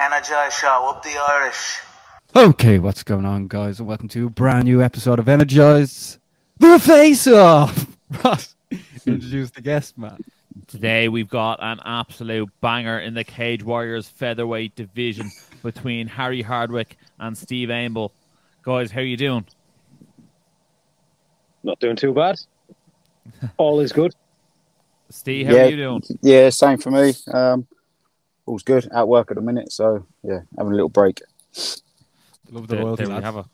Energize 0.00 0.54
Show, 0.54 0.88
up 0.88 1.02
the 1.02 1.16
Irish. 1.28 1.80
Okay, 2.34 2.78
what's 2.78 3.02
going 3.02 3.26
on, 3.26 3.48
guys, 3.48 3.78
and 3.78 3.88
welcome 3.88 4.08
to 4.08 4.26
a 4.26 4.30
brand 4.30 4.64
new 4.64 4.82
episode 4.82 5.18
of 5.18 5.28
Energize 5.28 6.18
the 6.58 6.78
Face 6.78 7.26
Off. 7.26 7.86
Ross, 8.24 8.54
introduce 9.06 9.50
the 9.50 9.60
guest, 9.60 9.98
man. 9.98 10.18
Today 10.66 11.08
we've 11.08 11.28
got 11.28 11.58
an 11.62 11.80
absolute 11.84 12.48
banger 12.60 12.98
in 13.00 13.14
the 13.14 13.24
Cage 13.24 13.62
Warriors 13.62 14.08
featherweight 14.08 14.74
division 14.76 15.30
between 15.62 16.06
Harry 16.06 16.42
Hardwick 16.42 16.96
and 17.18 17.36
Steve 17.36 17.68
Aimable. 17.68 18.10
Guys, 18.62 18.90
how 18.90 19.00
you 19.00 19.16
doing? 19.16 19.46
Not 21.62 21.78
doing 21.80 21.96
too 21.96 22.14
bad. 22.14 22.40
All 23.56 23.80
is 23.80 23.92
good. 23.92 24.14
Steve, 25.10 25.46
how 25.46 25.54
Yeah. 25.54 25.64
are 25.64 25.68
you 25.70 25.76
doing? 25.76 26.02
Yeah, 26.22 26.50
same 26.50 26.78
for 26.78 26.90
me. 26.90 27.12
Um, 27.32 27.66
all's 28.46 28.62
good. 28.62 28.88
At 28.92 29.08
work 29.08 29.30
at 29.30 29.36
the 29.36 29.40
minute, 29.42 29.72
so 29.72 30.06
yeah, 30.22 30.40
having 30.56 30.72
a 30.72 30.76
little 30.76 30.88
break. 30.88 31.20
Love 32.50 32.66
the 32.68 32.76
There, 32.76 32.84
loyalty, 32.84 33.04
there 33.06 33.16
we 33.16 33.22
have 33.22 33.36
it. 33.36 33.46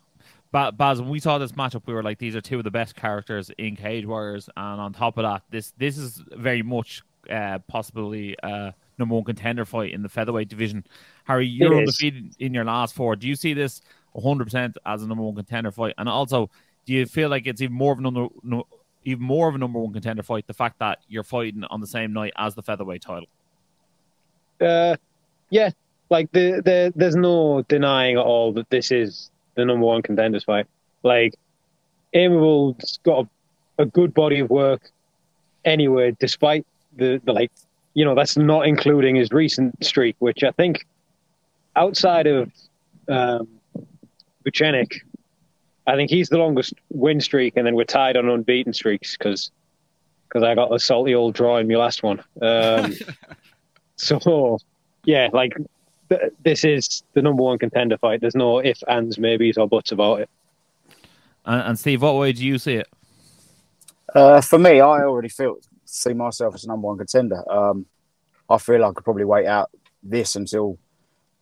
Ba- 0.51 0.71
Baz, 0.71 1.01
when 1.01 1.09
we 1.09 1.19
saw 1.19 1.37
this 1.37 1.51
matchup, 1.51 1.83
we 1.85 1.93
were 1.93 2.03
like, 2.03 2.19
these 2.19 2.35
are 2.35 2.41
two 2.41 2.57
of 2.57 2.63
the 2.63 2.71
best 2.71 2.95
characters 2.95 3.51
in 3.57 3.75
Cage 3.75 4.05
Warriors, 4.05 4.49
and 4.55 4.79
on 4.81 4.93
top 4.93 5.17
of 5.17 5.23
that, 5.23 5.43
this 5.49 5.71
this 5.77 5.97
is 5.97 6.23
very 6.35 6.61
much 6.61 7.01
uh, 7.29 7.59
possibly 7.67 8.37
uh, 8.41 8.71
number 8.97 9.15
one 9.15 9.23
contender 9.23 9.65
fight 9.65 9.91
in 9.93 10.01
the 10.03 10.09
featherweight 10.09 10.47
division. 10.49 10.85
Harry, 11.25 11.45
you're 11.47 11.73
It 11.73 11.75
is. 11.75 11.79
undefeated 11.89 12.35
in 12.39 12.53
your 12.53 12.63
last 12.65 12.95
four. 12.95 13.15
Do 13.15 13.27
you 13.27 13.35
see 13.35 13.53
this 13.53 13.81
100 14.13 14.45
percent 14.45 14.77
as 14.85 15.03
a 15.03 15.07
number 15.07 15.23
one 15.23 15.35
contender 15.35 15.71
fight? 15.71 15.93
And 15.97 16.07
also, 16.07 16.49
do 16.85 16.93
you 16.93 17.05
feel 17.05 17.29
like 17.29 17.45
it's 17.45 17.61
even 17.61 17.75
more 17.75 17.91
of 17.93 17.99
a 17.99 18.01
number, 18.01 18.27
no, 18.43 18.65
even 19.07 19.23
more 19.23 19.47
of 19.47 19.55
a 19.55 19.57
number 19.57 19.79
one 19.79 19.93
contender 19.93 20.21
fight? 20.21 20.45
The 20.47 20.53
fact 20.53 20.79
that 20.79 20.99
you're 21.07 21.23
fighting 21.23 21.63
on 21.63 21.79
the 21.79 21.87
same 21.87 22.11
night 22.11 22.33
as 22.37 22.55
the 22.55 22.61
featherweight 22.61 23.01
title. 23.01 23.29
Uh, 24.59 24.97
yeah, 25.49 25.69
like 26.09 26.31
the, 26.33 26.61
the 26.63 26.93
there's 26.95 27.15
no 27.15 27.63
denying 27.69 28.17
at 28.17 28.23
all 28.23 28.51
that 28.53 28.69
this 28.69 28.91
is 28.91 29.31
the 29.55 29.63
number 29.63 29.85
one 29.85 30.01
contenders 30.01 30.43
fight. 30.43 30.67
Like, 31.03 31.35
Aimable's 32.13 32.99
got 33.03 33.25
a, 33.77 33.83
a 33.83 33.85
good 33.85 34.13
body 34.13 34.39
of 34.39 34.49
work 34.49 34.91
anyway, 35.63 36.15
despite 36.19 36.65
the, 36.97 37.21
the 37.23 37.31
like, 37.31 37.51
you 37.93 38.03
know, 38.03 38.13
that's 38.13 38.35
not 38.35 38.67
including 38.67 39.15
his 39.15 39.31
recent 39.31 39.83
streak, 39.83 40.15
which 40.19 40.43
I 40.43 40.51
think 40.51 40.85
outside 41.75 42.27
of 42.27 42.51
um, 43.07 43.47
Vucenic, 44.43 45.05
I 45.87 45.95
think 45.95 46.11
he's 46.11 46.27
the 46.27 46.37
longest 46.37 46.73
win 46.89 47.21
streak, 47.21 47.55
and 47.55 47.65
then 47.65 47.73
we're 47.73 47.85
tied 47.85 48.17
on 48.17 48.29
unbeaten 48.29 48.73
streaks 48.73 49.17
because 49.17 49.51
because 50.27 50.43
I 50.43 50.53
got 50.53 50.73
a 50.73 50.79
salty 50.79 51.15
old 51.15 51.33
draw 51.33 51.57
in 51.57 51.67
my 51.69 51.75
last 51.75 52.03
one. 52.03 52.21
Um, 52.41 52.93
so, 53.95 54.59
yeah, 55.05 55.29
like 55.31 55.55
th- 56.09 56.33
this 56.43 56.65
is 56.65 57.03
the 57.13 57.21
number 57.21 57.43
one 57.43 57.57
contender 57.57 57.97
fight. 57.97 58.19
There's 58.19 58.35
no 58.35 58.61
ifs, 58.61 58.83
ands, 58.89 59.17
maybes, 59.17 59.57
or 59.57 59.69
buts 59.69 59.93
about 59.93 60.19
it. 60.19 60.29
And, 61.45 61.61
and 61.61 61.79
Steve, 61.79 62.01
what 62.01 62.17
way 62.17 62.33
do 62.33 62.45
you 62.45 62.57
see 62.59 62.75
it? 62.75 62.89
Uh, 64.13 64.41
for 64.41 64.59
me, 64.59 64.81
I 64.81 65.03
already 65.03 65.29
feel 65.29 65.57
see 65.85 66.13
myself 66.13 66.55
as 66.55 66.65
a 66.65 66.67
number 66.67 66.87
one 66.87 66.97
contender. 66.97 67.49
Um, 67.49 67.85
I 68.49 68.57
feel 68.57 68.83
I 68.83 68.91
could 68.91 69.05
probably 69.05 69.25
wait 69.25 69.47
out 69.47 69.69
this 70.03 70.35
until 70.35 70.77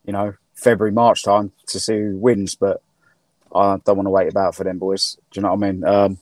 you 0.05 0.13
know 0.13 0.33
February 0.53 0.91
March 0.91 1.23
time 1.23 1.51
to 1.67 1.79
see 1.79 1.97
who 1.97 2.17
wins, 2.17 2.53
but 2.53 2.83
I 3.55 3.77
don't 3.85 3.97
want 3.97 4.07
to 4.07 4.11
wait 4.11 4.29
about 4.29 4.55
for 4.55 4.63
them 4.63 4.77
boys. 4.77 5.17
Do 5.31 5.39
you 5.39 5.41
know 5.43 5.53
what 5.53 5.65
I 5.65 5.71
mean? 5.71 5.83
Um, 5.83 6.17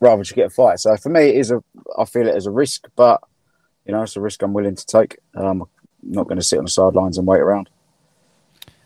rather 0.00 0.22
just 0.22 0.34
get 0.34 0.46
a 0.46 0.50
fight. 0.50 0.80
So 0.80 0.96
for 0.96 1.08
me, 1.08 1.28
it 1.28 1.36
is 1.36 1.50
a 1.50 1.62
I 1.96 2.04
feel 2.04 2.26
it 2.26 2.34
as 2.34 2.46
a 2.46 2.50
risk, 2.50 2.86
but 2.96 3.22
you 3.84 3.92
know 3.92 4.02
it's 4.02 4.16
a 4.16 4.20
risk 4.20 4.42
I'm 4.42 4.52
willing 4.52 4.76
to 4.76 4.86
take. 4.86 5.18
Um, 5.34 5.62
I'm 5.62 6.12
not 6.12 6.24
going 6.24 6.38
to 6.38 6.44
sit 6.44 6.58
on 6.58 6.64
the 6.64 6.70
sidelines 6.70 7.18
and 7.18 7.26
wait 7.26 7.40
around. 7.40 7.70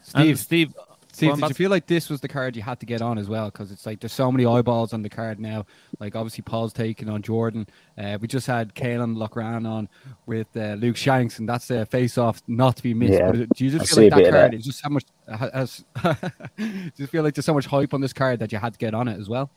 Steve, 0.02 0.38
Steve, 0.38 0.38
Steve, 0.38 0.74
Go 1.19 1.32
on, 1.32 1.41
did 1.41 1.48
you 1.48 1.54
feel 1.54 1.71
like 1.71 1.87
this 1.87 2.09
was 2.09 2.21
the 2.21 2.28
card 2.28 2.56
you 2.56 2.62
had 2.62 2.78
to 2.81 2.87
get 2.87 3.03
on 3.03 3.19
as 3.19 3.28
well? 3.28 3.47
Because 3.47 3.71
it's 3.72 3.84
like 3.87 4.00
there's 4.00 4.12
so 4.12 4.31
many 4.31 4.47
eyeballs 4.47 4.93
on 4.93 5.03
the 5.03 5.09
card 5.09 5.38
now. 5.41 5.66
Like 5.98 6.15
obviously 6.16 6.43
Paul's 6.43 6.72
taking 6.72 7.09
on 7.09 7.22
Jordan. 7.22 7.66
Uh, 7.98 8.19
we 8.21 8.28
just 8.28 8.47
had 8.47 8.75
Caolan 8.75 9.16
Loughran 9.16 9.66
on 9.66 9.88
with 10.26 10.47
uh, 10.56 10.75
Luke 10.75 10.97
Shanks, 10.97 11.38
and 11.38 11.49
that's 11.49 11.70
a 11.70 11.84
face-off 11.87 12.41
not 12.47 12.76
to 12.76 12.82
be 12.82 12.94
missed. 12.94 13.15
Yeah, 13.15 13.32
But 13.32 13.49
do 13.54 13.65
you 13.65 13.70
just 13.70 13.93
I 13.93 13.94
feel 13.94 14.04
like 14.10 14.25
that 14.25 14.31
card 14.31 14.53
that. 14.53 14.56
is 14.56 14.65
just 14.65 14.82
how 14.82 14.91
much? 14.91 15.04
ha- 15.28 15.50
Has, 15.53 15.84
do 16.56 16.93
you 16.97 17.06
feel 17.06 17.22
like 17.22 17.34
there's 17.34 17.44
so 17.47 17.54
much 17.54 17.66
hype 17.66 17.93
on 17.94 18.00
this 18.00 18.12
card 18.12 18.38
that 18.41 18.53
you 18.53 18.59
had 18.59 18.72
to 18.75 18.78
get 18.78 18.94
on 18.94 19.09
it 19.09 19.19
as 19.19 19.28
well? 19.28 19.50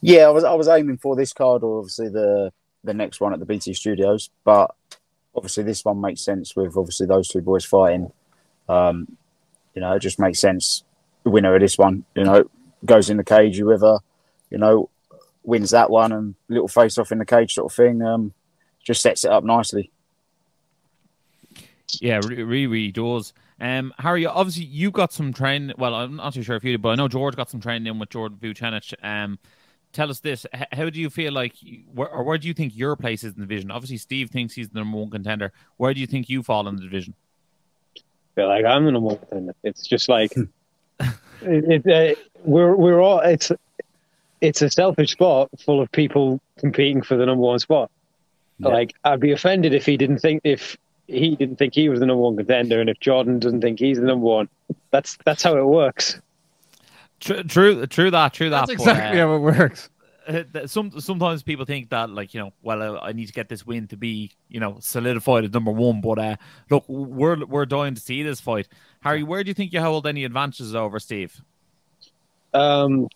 Yeah, 0.00 0.26
I 0.26 0.30
was 0.30 0.44
I 0.44 0.54
was 0.54 0.68
aiming 0.68 0.98
for 0.98 1.14
this 1.14 1.32
card 1.32 1.62
or 1.62 1.78
obviously 1.78 2.08
the 2.08 2.52
the 2.84 2.92
next 2.92 3.20
one 3.20 3.32
at 3.32 3.38
the 3.38 3.46
BT 3.46 3.74
Studios, 3.74 4.30
but 4.44 4.74
obviously 5.34 5.62
this 5.62 5.84
one 5.84 6.00
makes 6.00 6.20
sense 6.20 6.56
with 6.56 6.76
obviously 6.76 7.06
those 7.06 7.28
two 7.28 7.40
boys 7.40 7.64
fighting. 7.64 8.10
Um, 8.68 9.16
you 9.74 9.80
know, 9.80 9.92
it 9.92 10.00
just 10.00 10.18
makes 10.18 10.38
sense. 10.40 10.84
The 11.24 11.30
winner 11.30 11.54
of 11.54 11.60
this 11.60 11.78
one, 11.78 12.04
you 12.14 12.24
know, 12.24 12.44
goes 12.84 13.10
in 13.10 13.16
the 13.16 13.24
cage. 13.24 13.58
Whoever, 13.58 14.00
you 14.50 14.58
know, 14.58 14.90
wins 15.44 15.70
that 15.70 15.90
one 15.90 16.12
and 16.12 16.34
little 16.48 16.68
face 16.68 16.98
off 16.98 17.12
in 17.12 17.18
the 17.18 17.26
cage 17.26 17.54
sort 17.54 17.72
of 17.72 17.76
thing. 17.76 18.02
Um, 18.02 18.32
just 18.82 19.02
sets 19.02 19.24
it 19.24 19.30
up 19.30 19.44
nicely. 19.44 19.90
Yeah, 22.00 22.20
re- 22.24 22.42
really, 22.42 22.66
really 22.66 22.92
does. 22.92 23.32
Um, 23.60 23.92
Harry, 23.98 24.26
obviously 24.26 24.64
you 24.64 24.90
got 24.90 25.12
some 25.12 25.32
training. 25.32 25.74
Well, 25.78 25.94
I'm 25.94 26.16
not 26.16 26.34
too 26.34 26.42
sure 26.42 26.56
if 26.56 26.64
you 26.64 26.72
did, 26.72 26.82
but 26.82 26.90
I 26.90 26.94
know 26.96 27.08
George 27.08 27.36
got 27.36 27.50
some 27.50 27.60
training 27.60 27.86
in 27.86 27.98
with 27.98 28.08
Jordan 28.08 28.38
Vucenic. 28.40 28.94
Um, 29.02 29.38
tell 29.92 30.10
us 30.10 30.20
this: 30.20 30.46
how 30.72 30.90
do 30.90 31.00
you 31.00 31.10
feel 31.10 31.32
like, 31.32 31.54
where, 31.92 32.08
or 32.08 32.24
where 32.24 32.38
do 32.38 32.48
you 32.48 32.54
think 32.54 32.76
your 32.76 32.96
place 32.96 33.22
is 33.22 33.34
in 33.34 33.40
the 33.40 33.46
division? 33.46 33.70
Obviously, 33.70 33.98
Steve 33.98 34.30
thinks 34.30 34.54
he's 34.54 34.70
the 34.70 34.80
number 34.80 34.98
one 34.98 35.10
contender. 35.10 35.52
Where 35.76 35.94
do 35.94 36.00
you 36.00 36.06
think 36.06 36.28
you 36.28 36.42
fall 36.42 36.66
in 36.66 36.76
the 36.76 36.82
division? 36.82 37.14
Feel 38.34 38.48
like 38.48 38.64
I'm 38.64 38.84
the 38.84 38.92
number 38.92 39.08
one 39.08 39.18
contender. 39.18 39.54
It's 39.62 39.86
just 39.86 40.08
like 40.08 40.32
it, 40.36 41.84
it, 41.86 41.86
uh, 41.86 42.20
we're 42.44 42.74
we're 42.74 43.00
all 43.00 43.20
it's 43.20 43.52
it's 44.40 44.62
a 44.62 44.70
selfish 44.70 45.12
sport 45.12 45.50
full 45.58 45.80
of 45.80 45.90
people 45.92 46.40
competing 46.58 47.02
for 47.02 47.16
the 47.16 47.26
number 47.26 47.42
one 47.42 47.58
spot. 47.58 47.90
Yeah. 48.58 48.68
Like 48.68 48.94
I'd 49.04 49.20
be 49.20 49.32
offended 49.32 49.74
if 49.74 49.86
he 49.86 49.96
didn't 49.96 50.18
think 50.18 50.42
if 50.44 50.76
he 51.06 51.36
didn't 51.36 51.56
think 51.56 51.74
he 51.74 51.88
was 51.88 52.00
the 52.00 52.06
number 52.06 52.22
one 52.22 52.36
contender, 52.36 52.80
and 52.80 52.88
if 52.88 52.98
Jordan 53.00 53.38
doesn't 53.38 53.60
think 53.60 53.78
he's 53.78 53.98
the 53.98 54.06
number 54.06 54.26
one. 54.26 54.48
That's 54.90 55.18
that's 55.24 55.42
how 55.42 55.56
it 55.56 55.64
works. 55.64 56.20
True, 57.20 57.42
true, 57.44 57.86
true 57.86 58.10
that, 58.10 58.32
true 58.32 58.50
that. 58.50 58.66
That's 58.66 58.82
but, 58.84 58.90
exactly 58.90 59.20
uh, 59.20 59.26
how 59.26 59.36
it 59.36 59.38
works. 59.38 59.88
Uh, 60.28 60.42
th- 60.52 60.68
some 60.68 61.00
sometimes 61.00 61.42
people 61.42 61.64
think 61.64 61.90
that 61.90 62.10
like 62.10 62.34
you 62.34 62.40
know 62.40 62.52
well 62.62 62.82
uh, 62.82 63.00
I 63.00 63.12
need 63.12 63.26
to 63.26 63.32
get 63.32 63.48
this 63.48 63.66
win 63.66 63.86
to 63.88 63.96
be 63.96 64.30
you 64.48 64.60
know 64.60 64.76
solidified 64.80 65.44
as 65.44 65.52
number 65.52 65.70
one 65.70 66.00
but 66.00 66.18
uh 66.18 66.36
look 66.70 66.84
we're 66.88 67.44
we're 67.46 67.66
dying 67.66 67.94
to 67.94 68.00
see 68.00 68.22
this 68.22 68.40
fight 68.40 68.68
Harry 69.00 69.22
where 69.22 69.42
do 69.42 69.48
you 69.48 69.54
think 69.54 69.72
you 69.72 69.80
hold 69.80 70.06
any 70.06 70.24
advantages 70.24 70.74
over 70.74 70.98
Steve 71.00 71.40
Um, 72.54 73.08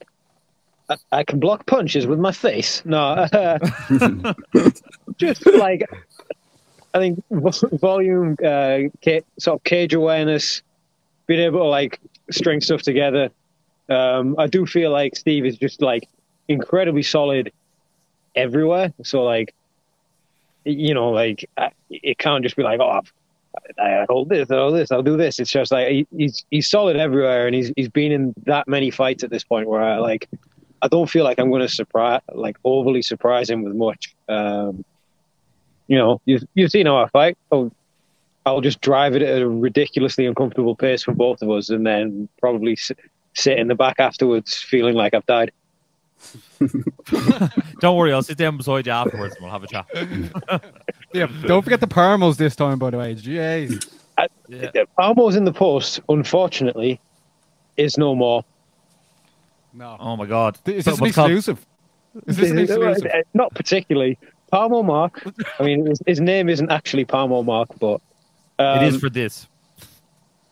I, 0.88 0.96
I 1.12 1.24
can 1.24 1.40
block 1.40 1.66
punches 1.66 2.06
with 2.06 2.18
my 2.18 2.32
face. 2.32 2.82
No, 2.84 3.26
just 5.18 5.44
like 5.46 5.82
I 6.94 6.98
think 6.98 7.22
volume, 7.30 8.36
uh, 8.44 8.78
ca- 9.04 9.22
sort 9.38 9.60
of 9.60 9.64
cage 9.64 9.92
awareness, 9.94 10.62
being 11.26 11.40
able 11.40 11.58
to 11.60 11.64
like 11.64 12.00
string 12.30 12.60
stuff 12.60 12.82
together. 12.82 13.30
Um, 13.88 14.36
I 14.38 14.46
do 14.46 14.64
feel 14.64 14.90
like 14.90 15.14
Steve 15.16 15.44
is 15.44 15.58
just 15.58 15.82
like 15.82 16.08
incredibly 16.48 17.02
solid 17.02 17.52
everywhere. 18.34 18.92
So 19.02 19.22
like, 19.22 19.54
you 20.64 20.94
know, 20.94 21.10
like 21.10 21.48
I- 21.56 21.72
it 21.90 22.18
can't 22.18 22.42
just 22.42 22.56
be 22.56 22.62
like, 22.62 22.80
oh, 22.80 23.00
I, 23.78 24.02
I 24.02 24.06
hold 24.08 24.28
this, 24.28 24.50
I 24.50 24.56
hold 24.56 24.74
this, 24.74 24.90
I'll 24.90 25.02
do 25.02 25.16
this. 25.16 25.38
It's 25.38 25.50
just 25.50 25.72
like 25.72 25.88
he, 25.88 26.06
he's 26.16 26.44
he's 26.50 26.68
solid 26.68 26.96
everywhere, 26.96 27.46
and 27.46 27.54
he's 27.54 27.72
he's 27.76 27.88
been 27.88 28.12
in 28.12 28.34
that 28.44 28.68
many 28.68 28.90
fights 28.90 29.24
at 29.24 29.30
this 29.30 29.44
point 29.44 29.68
where 29.68 29.82
I 29.82 29.98
like. 29.98 30.28
I 30.82 30.88
don't 30.88 31.08
feel 31.08 31.24
like 31.24 31.40
I'm 31.40 31.48
going 31.50 31.62
to 31.62 31.70
surprise, 31.70 32.20
like 32.34 32.58
overly 32.62 33.00
surprise 33.00 33.48
him 33.48 33.62
with 33.62 33.74
much. 33.74 34.14
Um, 34.28 34.84
you 35.88 35.96
know, 35.96 36.20
you've 36.26 36.44
you've 36.54 36.70
seen 36.70 36.84
how 36.86 36.98
I 36.98 37.08
fight. 37.08 37.38
I'll, 37.50 37.72
I'll 38.44 38.60
just 38.60 38.82
drive 38.82 39.16
it 39.16 39.22
at 39.22 39.40
a 39.40 39.48
ridiculously 39.48 40.26
uncomfortable 40.26 40.76
pace 40.76 41.02
for 41.02 41.12
both 41.12 41.40
of 41.40 41.50
us, 41.50 41.70
and 41.70 41.86
then 41.86 42.28
probably 42.38 42.76
sit 42.76 43.58
in 43.58 43.68
the 43.68 43.74
back 43.74 43.96
afterwards, 43.98 44.54
feeling 44.54 44.94
like 44.94 45.14
I've 45.14 45.26
died. 45.26 45.50
don't 47.80 47.96
worry 47.96 48.12
I'll 48.12 48.22
sit 48.22 48.38
down 48.38 48.56
beside 48.56 48.86
you 48.86 48.92
afterwards 48.92 49.34
and 49.36 49.44
we'll 49.44 49.52
have 49.52 49.62
a 49.62 49.66
chat 49.66 49.86
Yeah, 51.12 51.28
don't 51.46 51.62
forget 51.62 51.80
the 51.80 51.86
Parmos 51.86 52.36
this 52.36 52.56
time, 52.56 52.78
by 52.78 52.90
the 52.90 52.98
way. 52.98 53.14
Jeez. 53.14 53.88
yeah. 54.48 54.70
Almost 54.98 55.36
in 55.36 55.44
the 55.44 55.52
post, 55.52 56.00
unfortunately, 56.08 57.00
is 57.76 57.96
no 57.96 58.14
more. 58.14 58.44
No. 59.72 59.96
oh 60.00 60.16
my 60.16 60.26
god 60.26 60.58
Is 60.66 60.84
So 60.84 60.92
this 60.92 61.00
an 61.00 61.06
exclusive? 61.06 61.66
Is 62.26 62.36
this 62.36 62.50
an 62.50 62.58
exclusive? 62.60 63.10
Not 63.34 63.54
particularly. 63.54 64.18
Parmo 64.52 64.84
Mark. 64.84 65.26
I 65.58 65.64
mean, 65.64 65.86
his, 65.86 66.00
his 66.06 66.20
name 66.20 66.48
isn't 66.48 66.70
actually 66.70 67.04
Parmo 67.04 67.44
Mark, 67.44 67.68
but 67.80 68.00
um, 68.58 68.84
it 68.84 68.94
is 68.94 69.00
for 69.00 69.10
this 69.10 69.46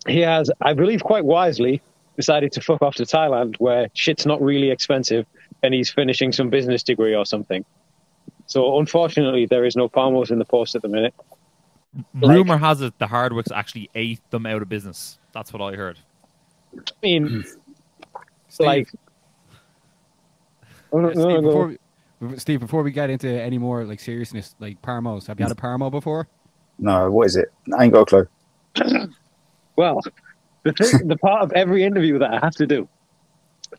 he 0.06 0.20
has, 0.20 0.50
I 0.60 0.75
believe, 0.75 1.02
quite 1.02 1.25
wisely 1.25 1.81
decided 2.17 2.52
to 2.52 2.60
fuck 2.60 2.82
off 2.82 2.94
to 2.96 3.05
Thailand, 3.05 3.56
where 3.58 3.88
shit's 3.94 4.26
not 4.26 4.40
really 4.40 4.70
expensive, 4.70 5.26
and 5.64 5.72
he's 5.72 5.90
finishing 5.90 6.31
some 6.31 6.50
business 6.50 6.82
degree 6.82 7.14
or 7.14 7.25
something. 7.25 7.64
So 8.46 8.78
unfortunately, 8.78 9.46
there 9.46 9.64
is 9.64 9.76
no 9.76 9.88
Parmos 9.88 10.31
in 10.31 10.38
the 10.38 10.44
post 10.44 10.75
at 10.75 10.82
the 10.82 10.88
minute. 10.88 11.14
Like- 12.20 12.37
Rumor 12.37 12.58
has 12.58 12.81
it 12.82 12.99
the 12.99 13.06
Hardwicks 13.06 13.50
actually 13.52 13.88
ate 13.94 14.20
them 14.31 14.46
out 14.46 14.62
of 14.62 14.69
business. 14.69 15.19
That's 15.32 15.52
what 15.52 15.62
I 15.62 15.76
heard. 15.76 15.99
I 16.76 16.81
mean, 17.02 17.26
hmm. 17.28 17.40
Steve, 18.49 18.66
like, 18.66 18.90
oh, 20.93 21.00
no, 21.00 21.11
Steve, 21.11 21.22
no, 21.22 21.28
no, 21.28 21.43
before 21.43 21.67
we, 22.20 22.38
Steve, 22.38 22.60
before 22.60 22.82
we 22.82 22.90
get 22.90 23.10
into 23.10 23.28
any 23.28 23.58
more 23.58 23.84
like 23.84 24.00
seriousness, 24.00 24.55
like 24.60 24.81
Parmos, 24.82 25.26
have 25.26 25.38
you 25.38 25.46
had 25.46 25.52
a 25.52 25.60
Parmo 25.60 25.90
before? 25.90 26.28
No, 26.78 27.10
what 27.10 27.26
is 27.26 27.37
it? 27.37 27.52
I 27.76 27.84
ain't 27.84 27.93
got 27.93 28.12
a 28.12 28.26
clue. 28.76 29.08
Well, 29.76 30.00
the 30.62 30.72
thing, 30.78 31.08
the 31.08 31.17
part 31.17 31.43
of 31.43 31.52
every 31.52 31.82
interview 31.82 32.20
that 32.20 32.32
I 32.32 32.38
have 32.38 32.55
to 32.56 32.67
do. 32.67 32.88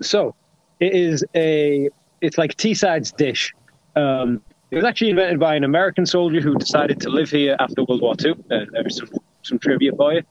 So, 0.01 0.35
it 0.79 0.93
is 0.93 1.23
a, 1.35 1.89
it's 2.21 2.37
like 2.37 2.55
Teesside's 2.55 3.11
dish. 3.11 3.53
Um, 3.95 4.41
it 4.71 4.75
was 4.75 4.85
actually 4.85 5.11
invented 5.11 5.39
by 5.39 5.55
an 5.55 5.63
American 5.63 6.05
soldier 6.05 6.41
who 6.41 6.55
decided 6.55 6.99
to 7.01 7.09
live 7.09 7.29
here 7.29 7.55
after 7.59 7.83
World 7.83 8.01
War 8.01 8.15
II. 8.23 8.31
Uh, 8.51 8.65
there's 8.71 8.97
some 8.97 9.09
some 9.43 9.59
trivia 9.59 9.91
for 9.95 10.13
you, 10.13 10.23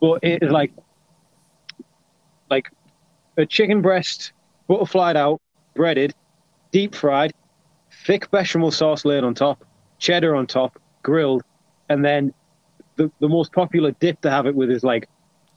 but 0.00 0.18
it 0.22 0.42
is 0.42 0.50
like, 0.50 0.72
like, 2.50 2.70
a 3.36 3.44
chicken 3.44 3.82
breast, 3.82 4.32
butterflied 4.66 5.16
out, 5.16 5.40
breaded, 5.74 6.14
deep 6.70 6.94
fried, 6.94 7.32
thick 8.04 8.30
bechamel 8.30 8.70
sauce 8.70 9.04
laid 9.04 9.24
on 9.24 9.34
top, 9.34 9.64
cheddar 9.98 10.34
on 10.34 10.46
top, 10.46 10.80
grilled, 11.02 11.42
and 11.90 12.04
then 12.04 12.32
the, 12.96 13.10
the 13.20 13.28
most 13.28 13.52
popular 13.52 13.90
dip 13.92 14.20
to 14.22 14.30
have 14.30 14.46
it 14.46 14.54
with 14.54 14.70
is 14.70 14.82
like 14.82 15.08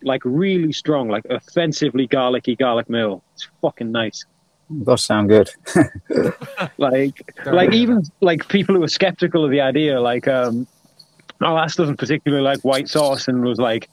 like 0.04 0.22
really 0.26 0.72
strong, 0.72 1.08
like 1.08 1.26
offensively 1.30 2.06
garlicky 2.06 2.56
garlic 2.56 2.90
mayo. 2.90 3.24
It's 3.34 3.48
fucking 3.62 3.92
nice. 3.92 4.26
Does 4.84 5.04
sound 5.04 5.30
good. 5.30 5.50
Like 6.78 7.34
like 7.46 7.74
even 7.74 8.04
like 8.22 8.48
people 8.48 8.76
who 8.76 8.84
are 8.84 8.88
skeptical 8.88 9.46
of 9.46 9.52
the 9.52 9.62
idea, 9.62 10.00
like 10.02 10.28
um 10.28 10.68
oh 11.42 11.58
Ass 11.58 11.76
doesn't 11.76 11.98
particularly 11.98 12.44
like 12.44 12.62
white 12.62 12.88
sauce 12.88 13.28
and 13.28 13.44
was 13.44 13.60
like 13.60 13.90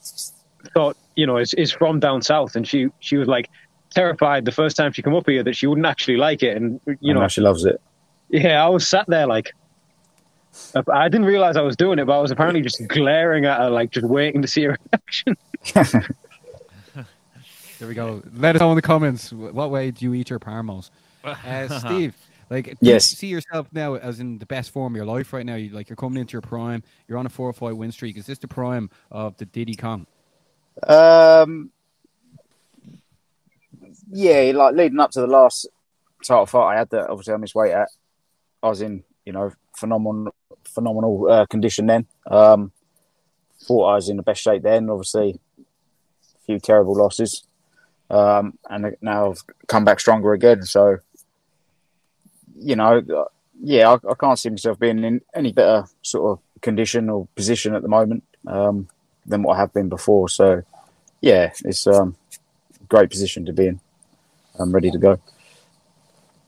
thought, 0.74 0.96
you 1.16 1.26
know, 1.26 1.36
is 1.36 1.52
is 1.54 1.72
from 1.72 2.00
down 2.00 2.22
south 2.22 2.56
and 2.56 2.66
she 2.66 2.88
she 3.00 3.16
was 3.16 3.28
like 3.28 3.50
terrified 3.90 4.44
the 4.44 4.52
first 4.52 4.76
time 4.76 4.92
she 4.92 5.02
come 5.02 5.14
up 5.14 5.28
here 5.28 5.42
that 5.42 5.54
she 5.56 5.66
wouldn't 5.66 5.86
actually 5.86 6.16
like 6.16 6.42
it 6.42 6.56
and 6.56 6.80
you 6.86 6.96
You 7.00 7.14
know 7.14 7.28
she 7.28 7.40
loves 7.40 7.64
it. 7.64 7.80
Yeah, 8.30 8.64
I 8.64 8.68
was 8.68 8.88
sat 8.88 9.06
there 9.08 9.26
like, 9.26 9.52
I 10.90 11.08
didn't 11.08 11.26
realize 11.26 11.56
I 11.56 11.62
was 11.62 11.76
doing 11.76 11.98
it, 11.98 12.06
but 12.06 12.16
I 12.16 12.20
was 12.20 12.30
apparently 12.30 12.62
just 12.62 12.86
glaring 12.88 13.44
at 13.44 13.58
her, 13.58 13.70
like 13.70 13.90
just 13.90 14.06
waiting 14.06 14.40
to 14.40 14.48
see 14.48 14.62
her 14.64 14.78
reaction. 14.92 15.36
There 17.82 17.88
we 17.88 17.96
go. 17.96 18.22
Let 18.36 18.54
us 18.54 18.60
know 18.60 18.70
in 18.70 18.76
the 18.76 18.82
comments 18.82 19.32
what 19.32 19.72
way 19.72 19.90
do 19.90 20.04
you 20.04 20.14
eat 20.14 20.30
your 20.30 20.38
Parmos? 20.38 20.90
Uh, 21.24 21.80
Steve, 21.80 22.14
like, 22.48 22.76
Yes. 22.80 23.10
you 23.10 23.16
see 23.16 23.26
yourself 23.26 23.66
now 23.72 23.96
as 23.96 24.20
in 24.20 24.38
the 24.38 24.46
best 24.46 24.70
form 24.70 24.92
of 24.92 24.96
your 24.96 25.04
life 25.04 25.32
right 25.32 25.44
now? 25.44 25.56
You 25.56 25.70
like 25.70 25.88
you're 25.88 25.96
coming 25.96 26.20
into 26.20 26.34
your 26.34 26.42
prime. 26.42 26.84
You're 27.08 27.18
on 27.18 27.26
a 27.26 27.28
four 27.28 27.48
or 27.48 27.52
five 27.52 27.76
win 27.76 27.90
streak. 27.90 28.16
Is 28.16 28.26
this 28.26 28.38
the 28.38 28.46
prime 28.46 28.88
of 29.10 29.36
the 29.38 29.46
Diddy 29.46 29.74
Kong? 29.74 30.06
Um, 30.86 31.72
yeah, 34.12 34.52
like 34.54 34.76
leading 34.76 35.00
up 35.00 35.10
to 35.12 35.20
the 35.20 35.26
last 35.26 35.66
title 36.24 36.46
fight 36.46 36.76
I 36.76 36.78
had 36.78 36.90
that 36.90 37.10
obviously 37.10 37.34
I 37.34 37.36
missed 37.36 37.56
weight 37.56 37.72
at. 37.72 37.88
I 38.62 38.68
was 38.68 38.80
in, 38.80 39.02
you 39.24 39.32
know, 39.32 39.50
phenomenal, 39.76 40.32
phenomenal 40.62 41.28
uh, 41.28 41.46
condition 41.46 41.86
then. 41.86 42.06
Um, 42.30 42.70
thought 43.60 43.86
I 43.86 43.94
was 43.96 44.08
in 44.08 44.18
the 44.18 44.22
best 44.22 44.40
shape 44.40 44.62
then. 44.62 44.88
Obviously, 44.88 45.40
a 45.60 46.44
few 46.46 46.60
terrible 46.60 46.94
losses, 46.94 47.42
um, 48.12 48.58
and 48.68 48.94
now 49.00 49.30
I've 49.30 49.42
come 49.66 49.84
back 49.84 49.98
stronger 49.98 50.34
again. 50.34 50.62
So, 50.64 50.98
you 52.54 52.76
know, 52.76 53.26
yeah, 53.60 53.90
I, 53.90 53.94
I 54.08 54.14
can't 54.14 54.38
see 54.38 54.50
myself 54.50 54.78
being 54.78 55.02
in 55.02 55.22
any 55.34 55.52
better 55.52 55.86
sort 56.02 56.32
of 56.32 56.60
condition 56.60 57.08
or 57.08 57.26
position 57.34 57.74
at 57.74 57.80
the 57.80 57.88
moment 57.88 58.22
um, 58.46 58.86
than 59.24 59.42
what 59.42 59.56
I 59.56 59.60
have 59.60 59.72
been 59.72 59.88
before. 59.88 60.28
So, 60.28 60.62
yeah, 61.22 61.52
it's 61.64 61.86
um, 61.86 62.14
a 62.80 62.84
great 62.84 63.08
position 63.08 63.46
to 63.46 63.52
be 63.52 63.68
in. 63.68 63.80
I'm 64.58 64.72
ready 64.72 64.90
to 64.90 64.98
go. 64.98 65.18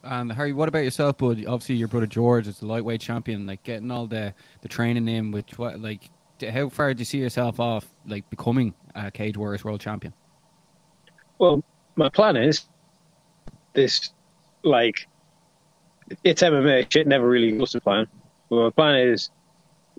And 0.02 0.31
Harry, 0.32 0.52
what 0.52 0.69
about 0.69 0.84
yourself, 0.84 1.17
bud? 1.17 1.43
Obviously, 1.46 1.76
your 1.76 1.88
brother 1.88 2.06
George 2.06 2.46
is 2.46 2.58
the 2.58 2.67
lightweight 2.67 3.00
champion. 3.00 3.46
Like 3.46 3.62
getting 3.62 3.90
all 3.90 4.06
the 4.06 4.34
the 4.60 4.69
training 4.69 5.08
in, 5.08 5.31
which 5.31 5.56
what 5.56 5.81
like 5.81 6.10
how 6.52 6.69
far 6.69 6.93
do 6.93 6.99
you 6.99 7.06
see 7.06 7.19
yourself 7.19 7.58
off 7.58 7.87
like 8.06 8.28
becoming 8.28 8.75
a 8.94 9.10
Cage 9.10 9.38
Warriors 9.38 9.64
world 9.64 9.81
champion? 9.81 10.12
Well, 11.38 11.62
my 11.96 12.08
plan 12.08 12.36
is 12.36 12.64
this, 13.72 14.10
like, 14.62 15.06
it's 16.22 16.42
MMA. 16.42 16.90
Shit 16.92 17.06
never 17.06 17.28
really 17.28 17.56
goes 17.56 17.72
to 17.72 17.81
plan. 17.81 18.06
My 18.50 18.70
plan 18.70 18.96
is 18.96 19.31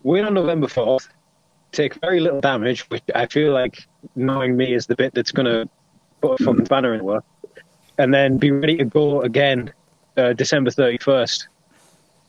win 0.03 0.25
on 0.25 0.33
November 0.33 0.67
4th, 0.67 1.09
take 1.71 1.95
very 1.95 2.19
little 2.19 2.41
damage, 2.41 2.81
which 2.89 3.03
I 3.13 3.25
feel 3.25 3.51
like 3.53 3.87
knowing 4.15 4.55
me 4.55 4.73
is 4.73 4.85
the 4.85 4.95
bit 4.95 5.13
that's 5.13 5.31
going 5.31 5.47
to 5.47 5.69
put 6.21 6.39
a 6.39 6.43
fucking 6.43 6.65
banner 6.65 6.93
in 6.93 6.99
the 6.99 7.03
work, 7.03 7.25
and 7.97 8.13
then 8.13 8.37
be 8.37 8.51
ready 8.51 8.77
to 8.77 8.85
go 8.85 9.21
again 9.21 9.73
uh, 10.17 10.33
December 10.33 10.71
31st. 10.71 11.47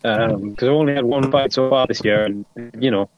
Because 0.03 0.69
I've 0.69 0.75
only 0.75 0.95
had 0.95 1.05
one 1.05 1.31
fight 1.31 1.53
so 1.53 1.69
far 1.71 1.87
this 1.87 2.05
year, 2.05 2.25
and, 2.25 2.45
you 2.79 2.91
know, 2.91 3.11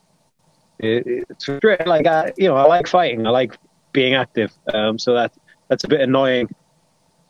it, 0.79 1.27
it's. 1.29 1.49
Like, 1.87 2.07
I, 2.07 2.33
you 2.37 2.49
know, 2.49 2.57
I 2.57 2.65
like 2.67 2.87
fighting. 2.87 3.27
I 3.27 3.31
like 3.31 3.59
being 3.93 4.15
active. 4.15 4.53
Um, 4.73 4.99
so 4.99 5.15
that 5.15 5.33
that's 5.69 5.85
a 5.85 5.89
bit 5.89 6.01
annoying. 6.01 6.49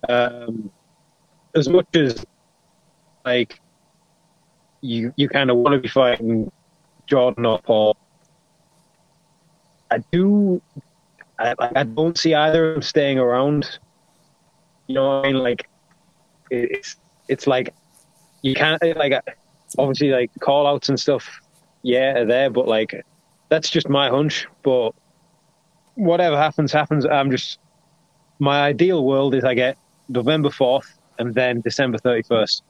Um, 0.08 0.70
as 1.54 1.68
much 1.68 1.86
as 1.94 2.24
like 3.24 3.60
you 4.80 5.12
you 5.16 5.28
kind 5.28 5.50
of 5.50 5.56
want 5.56 5.74
to 5.74 5.80
be 5.80 5.88
fighting 5.88 6.50
Jordan 7.06 7.46
or 7.46 7.58
Paul, 7.60 7.96
I 9.90 9.98
do. 10.12 10.62
I, 11.40 11.54
I 11.58 11.84
don't 11.84 12.18
see 12.18 12.34
either 12.34 12.70
of 12.70 12.74
them 12.74 12.82
staying 12.82 13.18
around. 13.18 13.78
You 14.86 14.96
know 14.96 15.06
what 15.06 15.26
I 15.26 15.32
mean? 15.32 15.42
Like 15.42 15.68
it's 16.50 16.96
it's 17.28 17.46
like 17.46 17.74
you 18.42 18.54
can't 18.54 18.82
like 18.96 19.12
obviously 19.78 20.10
like 20.10 20.30
call 20.40 20.66
outs 20.66 20.88
and 20.88 20.98
stuff. 20.98 21.40
Yeah, 21.82 22.18
are 22.18 22.24
there, 22.24 22.50
but 22.50 22.66
like 22.66 23.04
that's 23.48 23.70
just 23.70 23.88
my 23.88 24.08
hunch. 24.08 24.46
But 24.62 24.92
whatever 25.94 26.36
happens, 26.36 26.72
happens. 26.72 27.06
I'm 27.06 27.30
just 27.30 27.58
my 28.38 28.60
ideal 28.60 29.04
world 29.04 29.34
is 29.34 29.44
I 29.44 29.54
get 29.54 29.76
November 30.08 30.50
fourth 30.50 30.98
and 31.18 31.34
then 31.34 31.60
December 31.60 31.98
thirty 31.98 32.22
first. 32.22 32.62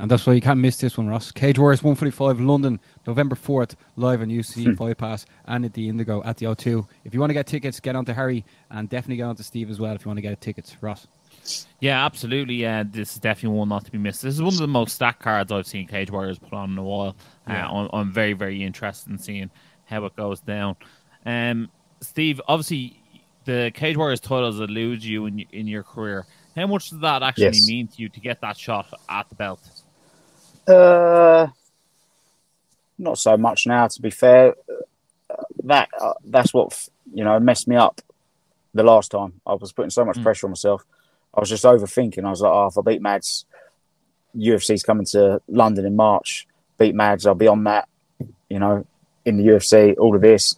And 0.00 0.10
that's 0.10 0.26
why 0.26 0.32
you 0.32 0.40
can't 0.40 0.58
miss 0.58 0.78
this 0.78 0.96
one, 0.96 1.08
Ross. 1.08 1.30
Cage 1.30 1.58
Warriors 1.58 1.82
145 1.82 2.40
London, 2.40 2.80
November 3.06 3.36
4th, 3.36 3.74
live 3.96 4.22
on 4.22 4.28
UFC 4.28 4.74
Fight 4.74 4.96
Pass 4.96 5.26
and 5.44 5.62
at 5.62 5.74
the 5.74 5.90
Indigo 5.90 6.22
at 6.24 6.38
the 6.38 6.46
O2. 6.46 6.88
If 7.04 7.12
you 7.12 7.20
want 7.20 7.28
to 7.28 7.34
get 7.34 7.46
tickets, 7.46 7.80
get 7.80 7.94
on 7.94 8.06
to 8.06 8.14
Harry 8.14 8.42
and 8.70 8.88
definitely 8.88 9.16
get 9.16 9.24
on 9.24 9.36
to 9.36 9.42
Steve 9.42 9.68
as 9.68 9.78
well 9.78 9.94
if 9.94 10.02
you 10.02 10.08
want 10.08 10.16
to 10.16 10.22
get 10.22 10.40
tickets. 10.40 10.74
Ross. 10.80 11.06
Yeah, 11.80 12.02
absolutely. 12.02 12.54
Yeah, 12.54 12.82
this 12.86 13.12
is 13.12 13.18
definitely 13.18 13.58
one 13.58 13.68
not 13.68 13.84
to 13.84 13.90
be 13.90 13.98
missed. 13.98 14.22
This 14.22 14.34
is 14.34 14.40
one 14.40 14.54
of 14.54 14.58
the 14.58 14.66
most 14.66 14.94
stacked 14.94 15.22
cards 15.22 15.52
I've 15.52 15.66
seen 15.66 15.86
Cage 15.86 16.10
Warriors 16.10 16.38
put 16.38 16.54
on 16.54 16.72
in 16.72 16.78
a 16.78 16.82
while. 16.82 17.14
Yeah. 17.46 17.68
Uh, 17.68 17.72
I'm, 17.72 17.90
I'm 17.92 18.12
very, 18.12 18.32
very 18.32 18.62
interested 18.62 19.10
in 19.10 19.18
seeing 19.18 19.50
how 19.84 20.06
it 20.06 20.16
goes 20.16 20.40
down. 20.40 20.76
Um, 21.26 21.68
Steve, 22.00 22.40
obviously, 22.48 22.99
the 23.44 23.70
Cage 23.74 23.96
Warriors 23.96 24.20
titles 24.20 24.60
elude 24.60 25.02
you 25.02 25.26
in, 25.26 25.40
in 25.52 25.66
your 25.66 25.82
career. 25.82 26.26
How 26.56 26.66
much 26.66 26.90
does 26.90 27.00
that 27.00 27.22
actually 27.22 27.44
Yes. 27.46 27.66
mean 27.66 27.88
to 27.88 28.02
you 28.02 28.08
to 28.08 28.20
get 28.20 28.40
that 28.40 28.56
shot 28.56 28.86
at 29.08 29.28
the 29.28 29.34
belt? 29.34 29.60
Uh, 30.68 31.48
not 32.98 33.18
so 33.18 33.36
much 33.36 33.66
now, 33.66 33.86
to 33.86 34.02
be 34.02 34.10
fair. 34.10 34.54
That 35.64 35.88
uh, 36.00 36.14
that's 36.24 36.52
what 36.52 36.88
you 37.14 37.24
know 37.24 37.38
messed 37.40 37.68
me 37.68 37.76
up 37.76 38.00
the 38.74 38.82
last 38.82 39.10
time. 39.10 39.40
I 39.46 39.54
was 39.54 39.72
putting 39.72 39.90
so 39.90 40.04
much 40.04 40.16
Mm. 40.18 40.22
pressure 40.22 40.46
on 40.46 40.50
myself. 40.50 40.84
I 41.32 41.40
was 41.40 41.48
just 41.48 41.64
overthinking. 41.64 42.24
I 42.24 42.30
was 42.30 42.40
like, 42.40 42.52
oh, 42.52 42.66
if 42.66 42.76
I 42.78 42.82
beat 42.82 43.00
Mads, 43.00 43.46
UFC's 44.36 44.82
coming 44.82 45.06
to 45.06 45.40
London 45.48 45.86
in 45.86 45.94
March. 45.96 46.46
Beat 46.78 46.94
Mads, 46.94 47.26
I'll 47.26 47.34
be 47.34 47.46
on 47.46 47.64
that. 47.64 47.88
You 48.48 48.58
know, 48.58 48.86
in 49.24 49.36
the 49.36 49.44
UFC, 49.46 49.96
all 49.96 50.16
of 50.16 50.22
this, 50.22 50.56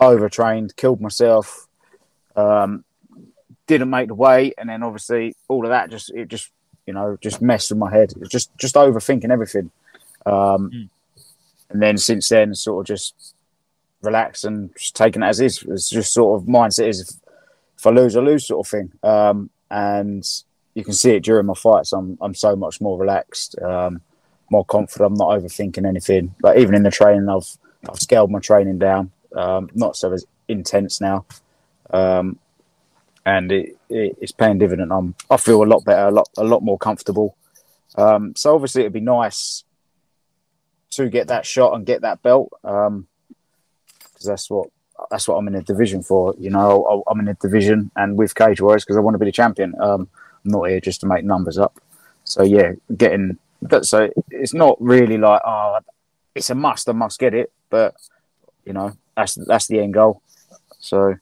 overtrained, 0.00 0.74
killed 0.76 1.00
myself. 1.00 1.67
Um, 2.38 2.84
didn't 3.66 3.90
make 3.90 4.08
the 4.08 4.14
weight, 4.14 4.54
and 4.58 4.68
then 4.68 4.82
obviously 4.82 5.34
all 5.48 5.64
of 5.64 5.70
that 5.70 5.90
just 5.90 6.10
it 6.10 6.28
just 6.28 6.50
you 6.88 6.94
know, 6.94 7.18
just 7.20 7.42
messed 7.42 7.70
with 7.70 7.78
my 7.78 7.90
head. 7.90 8.14
Just 8.30 8.56
just 8.56 8.74
overthinking 8.74 9.30
everything. 9.30 9.70
Um, 10.24 10.70
Mm. 10.70 10.88
And 11.70 11.82
then 11.82 11.98
since 11.98 12.30
then, 12.30 12.54
sort 12.54 12.80
of 12.80 12.86
just 12.86 13.34
relax 14.00 14.44
and 14.44 14.74
just 14.74 14.96
taking 14.96 15.22
it 15.22 15.26
as 15.26 15.38
is. 15.38 15.62
It's 15.68 15.90
just 15.90 16.14
sort 16.14 16.40
of 16.40 16.48
mindset 16.48 16.88
is 16.88 17.00
if, 17.00 17.10
if 17.76 17.86
I 17.86 17.90
lose, 17.90 18.16
I 18.16 18.20
lose 18.20 18.46
sort 18.46 18.66
of 18.66 18.70
thing. 18.70 18.92
Um, 19.02 19.50
and 19.70 20.26
you 20.74 20.82
can 20.82 20.94
see 20.94 21.10
it 21.10 21.24
during 21.24 21.44
my 21.44 21.54
fights. 21.54 21.92
I'm 21.92 22.16
I'm 22.22 22.34
so 22.34 22.56
much 22.56 22.80
more 22.80 22.98
relaxed, 22.98 23.60
um, 23.60 24.00
more 24.50 24.64
confident. 24.64 25.12
I'm 25.12 25.18
not 25.18 25.38
overthinking 25.38 25.86
anything. 25.86 26.34
Like 26.42 26.58
even 26.58 26.74
in 26.74 26.84
the 26.84 26.90
training, 26.90 27.28
I've 27.28 27.58
I've 27.86 28.00
scaled 28.00 28.30
my 28.30 28.38
training 28.38 28.78
down. 28.78 29.10
Um, 29.36 29.68
not 29.74 29.94
so 29.94 30.10
as 30.12 30.24
intense 30.48 31.02
now. 31.02 31.26
Um, 31.90 32.38
and 33.24 33.52
it, 33.52 33.76
it, 33.90 34.16
it's 34.20 34.32
paying 34.32 34.58
dividend. 34.58 34.92
I'm, 34.92 35.14
I 35.30 35.36
feel 35.36 35.62
a 35.62 35.64
lot 35.64 35.84
better, 35.84 36.08
a 36.08 36.10
lot, 36.10 36.28
a 36.38 36.44
lot 36.44 36.62
more 36.62 36.78
comfortable. 36.78 37.36
Um, 37.96 38.34
so 38.36 38.54
obviously 38.54 38.82
it'd 38.82 38.92
be 38.92 39.00
nice 39.00 39.64
to 40.90 41.08
get 41.08 41.28
that 41.28 41.44
shot 41.44 41.74
and 41.74 41.84
get 41.84 42.00
that 42.00 42.22
belt 42.22 42.50
Um 42.64 43.06
because 44.00 44.26
that's 44.26 44.50
what 44.50 44.68
that's 45.10 45.28
what 45.28 45.36
I'm 45.36 45.46
in 45.46 45.54
a 45.54 45.62
division 45.62 46.02
for. 46.02 46.34
You 46.38 46.50
know, 46.50 46.84
I- 47.06 47.10
I'm 47.10 47.20
in 47.20 47.28
a 47.28 47.34
division 47.34 47.90
and 47.94 48.18
with 48.18 48.34
Cage 48.34 48.60
Warriors 48.60 48.84
because 48.84 48.96
I 48.96 49.00
want 49.00 49.14
to 49.14 49.18
be 49.18 49.26
the 49.26 49.32
champion. 49.32 49.74
Um, 49.80 50.08
I'm 50.44 50.50
not 50.50 50.68
here 50.68 50.80
just 50.80 51.00
to 51.02 51.06
make 51.06 51.24
numbers 51.24 51.56
up. 51.56 51.78
So 52.24 52.42
yeah, 52.42 52.72
getting 52.96 53.38
that. 53.62 53.84
So 53.84 54.10
it's 54.30 54.54
not 54.54 54.76
really 54.80 55.16
like 55.18 55.40
oh, 55.46 55.78
it's 56.34 56.50
a 56.50 56.54
must. 56.54 56.88
I 56.88 56.92
must 56.92 57.18
get 57.20 57.32
it, 57.34 57.52
but 57.70 57.94
you 58.64 58.72
know 58.72 58.92
that's 59.16 59.34
that's 59.46 59.66
the 59.68 59.80
end 59.80 59.94
goal. 59.94 60.20
So 60.78 61.14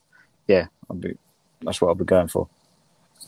I'll 0.90 0.96
be, 0.96 1.16
that's 1.62 1.80
what 1.80 1.88
I'll 1.88 1.94
be 1.94 2.04
going 2.04 2.28
for. 2.28 2.48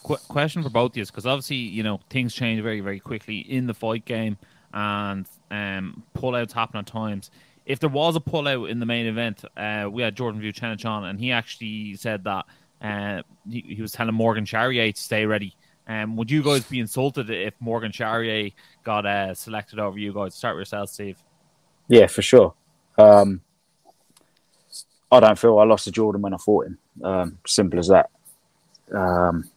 Qu- 0.03 0.17
question 0.29 0.63
for 0.63 0.71
both 0.71 0.93
of 0.93 0.97
you 0.97 1.07
because 1.07 1.27
obviously 1.27 1.57
you 1.57 1.83
know 1.83 1.99
things 2.11 2.35
change 2.35 2.61
very 2.63 2.81
very 2.81 3.01
quickly 3.01 3.39
in 3.39 3.67
the 3.67 3.73
fight 3.73 4.05
game 4.05 4.37
and 4.75 5.27
um 5.51 6.03
pullouts 6.15 6.53
happen 6.53 6.79
at 6.79 6.87
times 6.87 7.31
if 7.65 7.81
there 7.81 7.89
was 7.89 8.15
a 8.15 8.21
pullout 8.21 8.69
in 8.69 8.81
the 8.81 8.87
main 8.87 9.07
event 9.07 9.45
uh 9.57 9.89
we 9.91 10.03
had 10.03 10.15
jordan 10.15 10.43
Vucenic 10.43 10.85
on 10.85 11.07
and 11.07 11.19
he 11.19 11.33
actually 11.33 11.97
said 11.97 12.23
that 12.25 12.45
uh 12.83 13.23
he, 13.51 13.65
he 13.67 13.81
was 13.81 13.93
telling 13.93 14.15
morgan 14.15 14.45
charrier 14.45 14.93
to 14.93 15.01
stay 15.01 15.25
ready 15.25 15.57
um 15.89 16.17
would 16.17 16.31
you 16.31 16.43
guys 16.43 16.65
be 16.65 16.81
insulted 16.81 17.31
if 17.31 17.55
morgan 17.59 17.91
charrier 17.91 18.51
got 18.85 19.07
uh 19.07 19.33
selected 19.33 19.79
over 19.79 19.99
you 19.99 20.13
guys 20.13 20.35
start 20.35 20.55
with 20.55 20.61
yourself 20.61 20.91
steve 20.91 21.17
Yeah, 21.89 22.07
for 22.07 22.23
sure. 22.23 22.55
Um, 22.99 23.41
I 25.11 25.21
don't 25.21 25.39
feel 25.39 25.59
I 25.59 25.65
lost 25.65 25.85
to 25.85 25.91
Jordan 25.91 26.21
when 26.21 26.35
I 26.35 26.37
fought 26.37 26.67
him. 26.67 26.79
Um, 27.03 27.39
simple 27.47 27.79
as 27.79 27.89
that. 27.89 28.11
Um, 28.93 29.49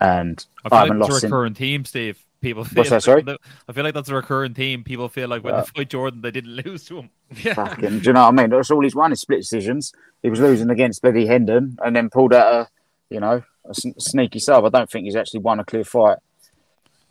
and 0.00 0.44
I 0.64 0.66
I, 0.66 0.68
feel 0.68 0.78
haven't 0.78 0.98
like 0.98 1.08
that's 1.08 1.12
lost 1.14 1.24
a 1.24 1.26
recurring 1.28 1.54
theme, 1.54 1.84
Steve. 1.84 2.18
People 2.40 2.64
feel 2.64 2.80
What's 2.80 2.90
that, 2.90 3.02
sorry? 3.02 3.24
I 3.68 3.72
feel 3.72 3.84
like 3.84 3.94
that's 3.94 4.10
a 4.10 4.14
recurring 4.14 4.52
theme. 4.52 4.84
People 4.84 5.08
feel 5.08 5.28
like 5.28 5.42
when 5.42 5.54
Uh, 5.54 5.62
they 5.62 5.66
fight 5.66 5.88
Jordan, 5.90 6.20
they 6.20 6.30
didn't 6.30 6.56
lose 6.64 6.84
to 6.86 6.98
him. 6.98 7.10
Yeah. 7.42 7.54
Fucking, 7.54 8.00
do 8.00 8.04
you 8.04 8.12
know 8.12 8.22
what 8.24 8.28
I 8.28 8.42
mean? 8.42 8.50
That's 8.50 8.70
all 8.70 8.82
he's 8.82 8.94
won 8.94 9.12
is 9.12 9.20
split 9.20 9.40
decisions. 9.40 9.94
He 10.22 10.28
was 10.28 10.40
losing 10.40 10.68
against 10.68 11.00
bloody 11.00 11.26
Hendon 11.26 11.78
and 11.82 11.96
then 11.96 12.10
pulled 12.10 12.34
out 12.34 12.52
a, 12.52 12.68
you 13.08 13.20
know, 13.20 13.42
a 13.64 13.74
sn- 13.74 13.98
sneaky 13.98 14.40
sub. 14.40 14.64
I 14.64 14.68
don't 14.68 14.90
think 14.90 15.04
he's 15.04 15.16
actually 15.16 15.40
won 15.40 15.58
a 15.58 15.64
clear 15.64 15.84
fight 15.84 16.18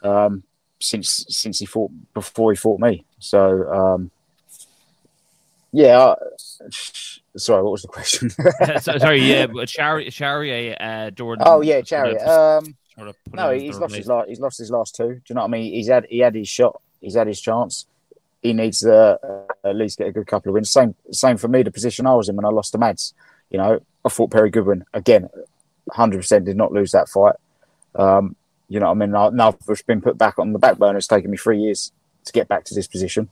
um, 0.03 0.43
since 0.79 1.25
since 1.29 1.59
he 1.59 1.65
fought 1.65 1.91
before 2.13 2.51
he 2.51 2.55
fought 2.55 2.79
me. 2.79 3.03
So 3.17 3.73
um, 3.73 4.11
yeah. 5.71 5.99
I, 5.99 6.15
sorry, 7.37 7.63
what 7.63 7.71
was 7.71 7.81
the 7.81 7.87
question? 7.87 8.29
So- 8.81 8.97
sorry, 8.97 9.21
yeah, 9.21 9.47
but 9.47 9.67
Charrier, 9.69 10.11
Charrier, 10.11 10.75
uh, 10.79 11.11
Jordan. 11.11 11.43
oh 11.47 11.61
yeah, 11.61 11.75
sort 11.75 11.87
Chariot. 11.87 12.21
of- 12.21 12.63
Um, 12.63 12.75
sort 12.95 13.07
of 13.09 13.15
put 13.25 13.33
No, 13.35 13.51
he's 13.51 13.77
lost 13.79 13.95
his 13.95 14.07
last. 14.07 14.29
He's 14.29 14.39
lost 14.39 14.57
his 14.59 14.71
last 14.71 14.95
two. 14.95 15.07
Do 15.15 15.21
you 15.29 15.35
know 15.35 15.41
what 15.41 15.47
I 15.47 15.51
mean? 15.51 15.73
He's 15.73 15.87
had 15.87 16.05
he 16.09 16.19
had 16.19 16.35
his 16.35 16.47
shot. 16.49 16.79
He's 17.01 17.15
had 17.15 17.27
his 17.27 17.41
chance. 17.41 17.85
He 18.41 18.53
needs 18.53 18.81
to 18.81 18.93
uh, 19.23 19.67
at 19.69 19.75
least 19.75 19.97
get 19.97 20.07
a 20.07 20.11
good 20.11 20.27
couple 20.27 20.49
of 20.49 20.53
wins. 20.53 20.69
Same 20.69 20.95
same 21.11 21.37
for 21.37 21.47
me. 21.47 21.63
The 21.63 21.71
position 21.71 22.05
I 22.05 22.13
was 22.15 22.29
in 22.29 22.35
when 22.35 22.45
I 22.45 22.49
lost 22.49 22.71
to 22.73 22.77
Mads. 22.77 23.13
You 23.49 23.57
know, 23.57 23.79
I 24.05 24.09
fought 24.09 24.31
Perry 24.31 24.49
Goodwin 24.49 24.83
again. 24.93 25.29
Hundred 25.91 26.17
percent 26.17 26.45
did 26.45 26.55
not 26.57 26.71
lose 26.71 26.91
that 26.91 27.09
fight. 27.09 27.35
Um, 27.95 28.35
you 28.69 28.79
know, 28.79 28.87
what 28.87 28.91
I 28.93 28.95
mean, 28.95 29.11
now 29.11 29.29
now 29.29 29.57
I've 29.69 29.85
been 29.85 30.01
put 30.01 30.17
back 30.17 30.39
on 30.39 30.53
the 30.53 30.59
back 30.59 30.77
burner. 30.77 30.97
It's 30.97 31.07
taken 31.07 31.29
me 31.31 31.37
three 31.37 31.59
years 31.61 31.91
to 32.25 32.31
get 32.33 32.47
back 32.47 32.63
to 32.65 32.73
this 32.75 32.87
position. 32.87 33.29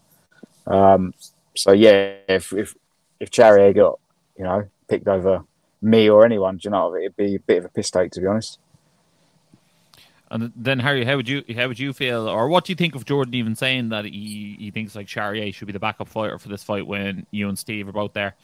Um, 0.68 1.14
so 1.56 1.72
yeah, 1.72 2.16
if 2.28 2.54
if 2.54 2.76
if 3.22 3.30
Charrier 3.30 3.72
got 3.72 4.00
you 4.38 4.44
know 4.44 4.68
picked 4.90 5.08
over 5.08 5.46
me 5.82 6.10
or 6.10 6.26
anyone, 6.26 6.58
do 6.58 6.68
you 6.68 6.72
know, 6.72 6.94
it'd 6.96 7.16
be 7.16 7.36
a 7.36 7.40
bit 7.40 7.60
of 7.60 7.66
a 7.66 7.70
piss 7.70 7.90
take 7.90 8.12
to 8.12 8.22
be 8.22 8.28
honest. 8.28 8.60
And 10.30 10.52
then 10.56 10.80
Harry, 10.80 11.04
how 11.04 11.18
would 11.18 11.28
you 11.28 11.44
how 11.56 11.68
would 11.68 11.80
you 11.80 11.94
feel, 11.94 12.28
or 12.28 12.48
what 12.48 12.66
do 12.66 12.72
you 12.72 12.76
think 12.76 12.96
of 12.96 13.06
Jordan 13.06 13.34
even 13.36 13.56
saying 13.56 13.90
that 13.90 14.06
he, 14.06 14.56
he 14.58 14.72
thinks 14.72 14.96
like 14.96 15.08
Charrier 15.08 15.52
should 15.52 15.68
be 15.68 15.74
the 15.74 15.80
backup 15.80 16.08
fighter 16.08 16.40
for 16.40 16.50
this 16.50 16.64
fight 16.64 16.88
when 16.88 17.26
you 17.32 17.48
and 17.48 17.60
Steve 17.60 17.88
are 17.88 17.92
both 17.92 18.14
there? 18.14 18.36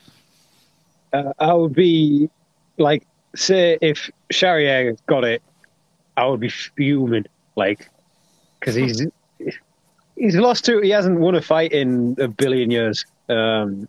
Uh, 1.13 1.31
I 1.39 1.53
would 1.53 1.73
be 1.73 2.29
like, 2.77 3.07
say, 3.35 3.77
if 3.81 4.11
Charrier 4.29 4.97
got 5.05 5.23
it, 5.23 5.41
I 6.17 6.25
would 6.25 6.41
be 6.41 6.49
fuming, 6.49 7.25
like, 7.55 7.89
because 8.59 8.75
he's 8.75 9.07
he's 10.17 10.35
lost 10.35 10.65
two, 10.65 10.81
He 10.81 10.89
hasn't 10.89 11.19
won 11.19 11.35
a 11.35 11.41
fight 11.41 11.71
in 11.71 12.17
a 12.19 12.27
billion 12.27 12.69
years. 12.69 13.05
Um, 13.29 13.87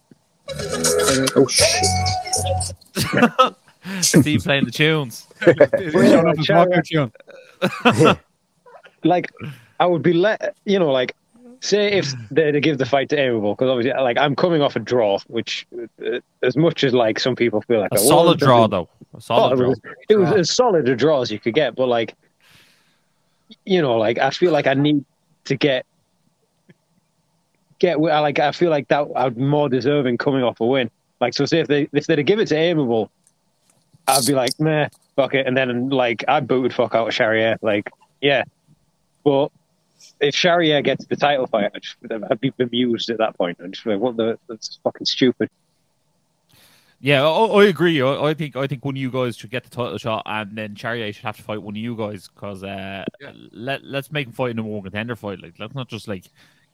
Oh 1.36 1.46
shit! 1.48 1.84
Steve 4.04 4.42
playing 4.42 4.64
the 4.64 4.70
tunes. 4.70 5.26
He's 5.78 5.92
showing 5.92 6.26
off 6.26 6.36
his 6.36 6.46
Charlie- 6.46 6.70
rocker 6.70 6.82
tune. 6.82 7.12
like, 9.04 9.30
I 9.80 9.86
would 9.86 10.02
be 10.02 10.12
let 10.12 10.56
you 10.64 10.78
know, 10.78 10.90
like, 10.90 11.14
say 11.60 11.92
if 11.92 12.12
they 12.30 12.50
to 12.52 12.60
give 12.60 12.78
the 12.78 12.86
fight 12.86 13.08
to 13.10 13.16
Aimable, 13.16 13.56
because 13.56 13.68
obviously, 13.70 14.00
like, 14.00 14.18
I'm 14.18 14.34
coming 14.36 14.62
off 14.62 14.76
a 14.76 14.80
draw, 14.80 15.18
which, 15.28 15.66
uh, 16.04 16.18
as 16.42 16.56
much 16.56 16.84
as 16.84 16.92
like 16.94 17.18
some 17.18 17.34
people 17.36 17.60
feel 17.62 17.80
like 17.80 17.90
A 17.92 17.96
I 17.96 17.98
solid 17.98 18.40
won, 18.40 18.48
draw 18.48 18.66
though. 18.66 18.88
A 19.14 19.16
Oh, 19.16 19.20
solid 19.20 19.52
it 19.54 19.56
draw. 19.56 19.68
was, 19.68 19.80
it 20.10 20.16
was 20.16 20.32
as 20.32 20.50
solid 20.54 20.88
a 20.88 20.94
draw 20.96 21.22
as 21.22 21.30
you 21.30 21.38
could 21.40 21.54
get, 21.54 21.74
but 21.74 21.86
like, 21.88 22.14
you 23.64 23.80
know, 23.80 23.96
like 23.96 24.18
I 24.18 24.30
feel 24.30 24.52
like 24.52 24.66
I 24.66 24.74
need 24.74 25.04
to 25.44 25.56
get 25.56 25.86
get 27.78 28.00
like 28.00 28.38
I 28.38 28.52
feel 28.52 28.70
like 28.70 28.88
that 28.88 29.06
I'd 29.16 29.36
more 29.36 29.68
deserving 29.68 30.18
coming 30.18 30.42
off 30.42 30.60
a 30.60 30.66
win. 30.66 30.90
Like 31.20 31.34
so, 31.34 31.44
say 31.46 31.60
if 31.60 31.68
they 31.68 31.88
if 31.92 32.06
they'd 32.06 32.22
give 32.24 32.38
it 32.38 32.48
to 32.48 32.54
Aimable, 32.54 33.10
I'd 34.06 34.26
be 34.26 34.34
like, 34.34 34.58
meh, 34.60 34.88
fuck 35.16 35.34
it, 35.34 35.46
and 35.46 35.56
then 35.56 35.90
like 35.90 36.24
I'd 36.28 36.46
booted 36.46 36.74
fuck 36.74 36.94
out 36.94 37.08
of 37.08 37.14
Charrier, 37.14 37.56
like 37.62 37.90
yeah, 38.20 38.44
but. 39.24 39.50
If 40.20 40.34
Charrier 40.34 40.80
gets 40.80 41.06
the 41.06 41.16
title 41.16 41.48
fight, 41.48 41.72
I'd, 41.74 41.82
just, 41.82 41.96
I'd 42.30 42.40
be 42.40 42.50
bemused 42.50 43.10
at 43.10 43.18
that 43.18 43.36
point. 43.36 43.58
I'd 43.62 43.72
just 43.72 43.84
be 43.84 43.90
like, 43.92 44.00
what 44.00 44.16
the? 44.16 44.38
That's 44.48 44.78
fucking 44.84 45.06
stupid. 45.06 45.50
Yeah, 47.00 47.26
I, 47.26 47.44
I 47.46 47.64
agree. 47.64 48.00
I, 48.00 48.28
I 48.30 48.34
think 48.34 48.56
I 48.56 48.66
think 48.66 48.84
one 48.84 48.94
of 48.94 48.98
you 49.00 49.10
guys 49.10 49.36
should 49.36 49.50
get 49.50 49.64
the 49.64 49.70
title 49.70 49.98
shot, 49.98 50.22
and 50.26 50.56
then 50.56 50.74
Charrier 50.74 51.12
should 51.12 51.24
have 51.24 51.36
to 51.36 51.42
fight 51.42 51.62
one 51.62 51.74
of 51.74 51.78
you 51.78 51.96
guys 51.96 52.28
because 52.28 52.62
uh, 52.62 53.04
Yeah. 53.20 53.32
let 53.52 53.84
let's 53.84 54.10
make 54.12 54.26
him 54.28 54.32
fight 54.32 54.52
in 54.52 54.58
a 54.58 54.62
more 54.62 54.82
contender 54.82 55.16
fight. 55.16 55.40
Like 55.42 55.54
let's 55.58 55.74
not 55.74 55.88
just 55.88 56.06
like 56.08 56.24